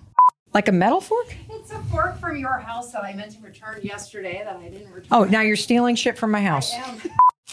[0.53, 1.35] like a metal fork?
[1.49, 4.91] It's a fork from your house that I meant to return yesterday that I didn't
[4.91, 5.07] return.
[5.11, 6.73] Oh, now you're stealing shit from my house.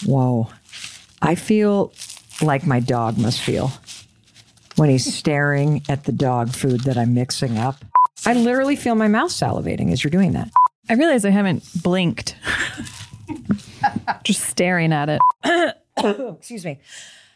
[0.05, 0.49] Whoa.
[1.23, 1.93] I feel
[2.43, 3.73] like my dog must feel
[4.77, 7.77] when he's staring at the dog food that I'm mixing up.
[8.27, 10.51] I literally feel my mouth salivating as you're doing that.
[10.91, 12.35] I realize I haven't blinked.
[14.25, 15.21] Just staring at it.
[15.97, 16.81] Excuse me.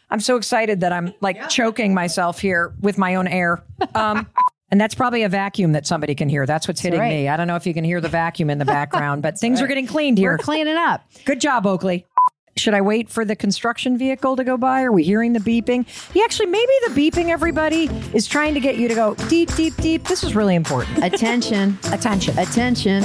[0.09, 3.63] I'm so excited that I'm like choking myself here with my own air.
[3.95, 4.27] Um,
[4.71, 6.45] and that's probably a vacuum that somebody can hear.
[6.45, 7.09] That's what's hitting right.
[7.09, 7.29] me.
[7.29, 9.67] I don't know if you can hear the vacuum in the background, but things are
[9.67, 10.31] getting cleaned here.
[10.31, 11.09] We're cleaning up.
[11.23, 12.05] Good job, Oakley.
[12.57, 14.83] Should I wait for the construction vehicle to go by?
[14.83, 15.85] Are we hearing the beeping?
[16.15, 19.75] Yeah, actually, maybe the beeping, everybody, is trying to get you to go deep, deep,
[19.75, 20.05] deep.
[20.05, 21.03] This is really important.
[21.03, 21.77] Attention.
[21.91, 22.39] Attention.
[22.39, 23.03] Attention.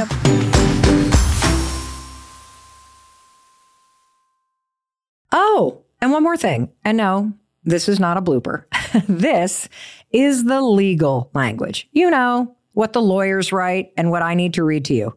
[5.33, 6.71] Oh, and one more thing.
[6.85, 7.33] And no,
[7.65, 8.67] this is not a blooper.
[9.09, 9.69] this
[10.13, 11.89] is the legal language.
[11.91, 15.17] You know, what the lawyers write and what I need to read to you.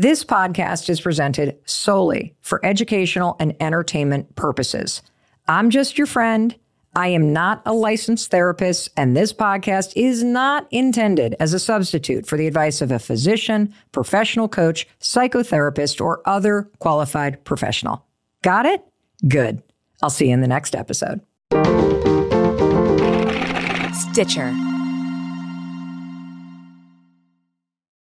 [0.00, 5.02] This podcast is presented solely for educational and entertainment purposes.
[5.46, 6.56] I'm just your friend.
[6.96, 12.24] I am not a licensed therapist, and this podcast is not intended as a substitute
[12.24, 18.02] for the advice of a physician, professional coach, psychotherapist, or other qualified professional.
[18.40, 18.82] Got it?
[19.28, 19.62] Good.
[20.00, 21.20] I'll see you in the next episode.
[23.92, 24.56] Stitcher.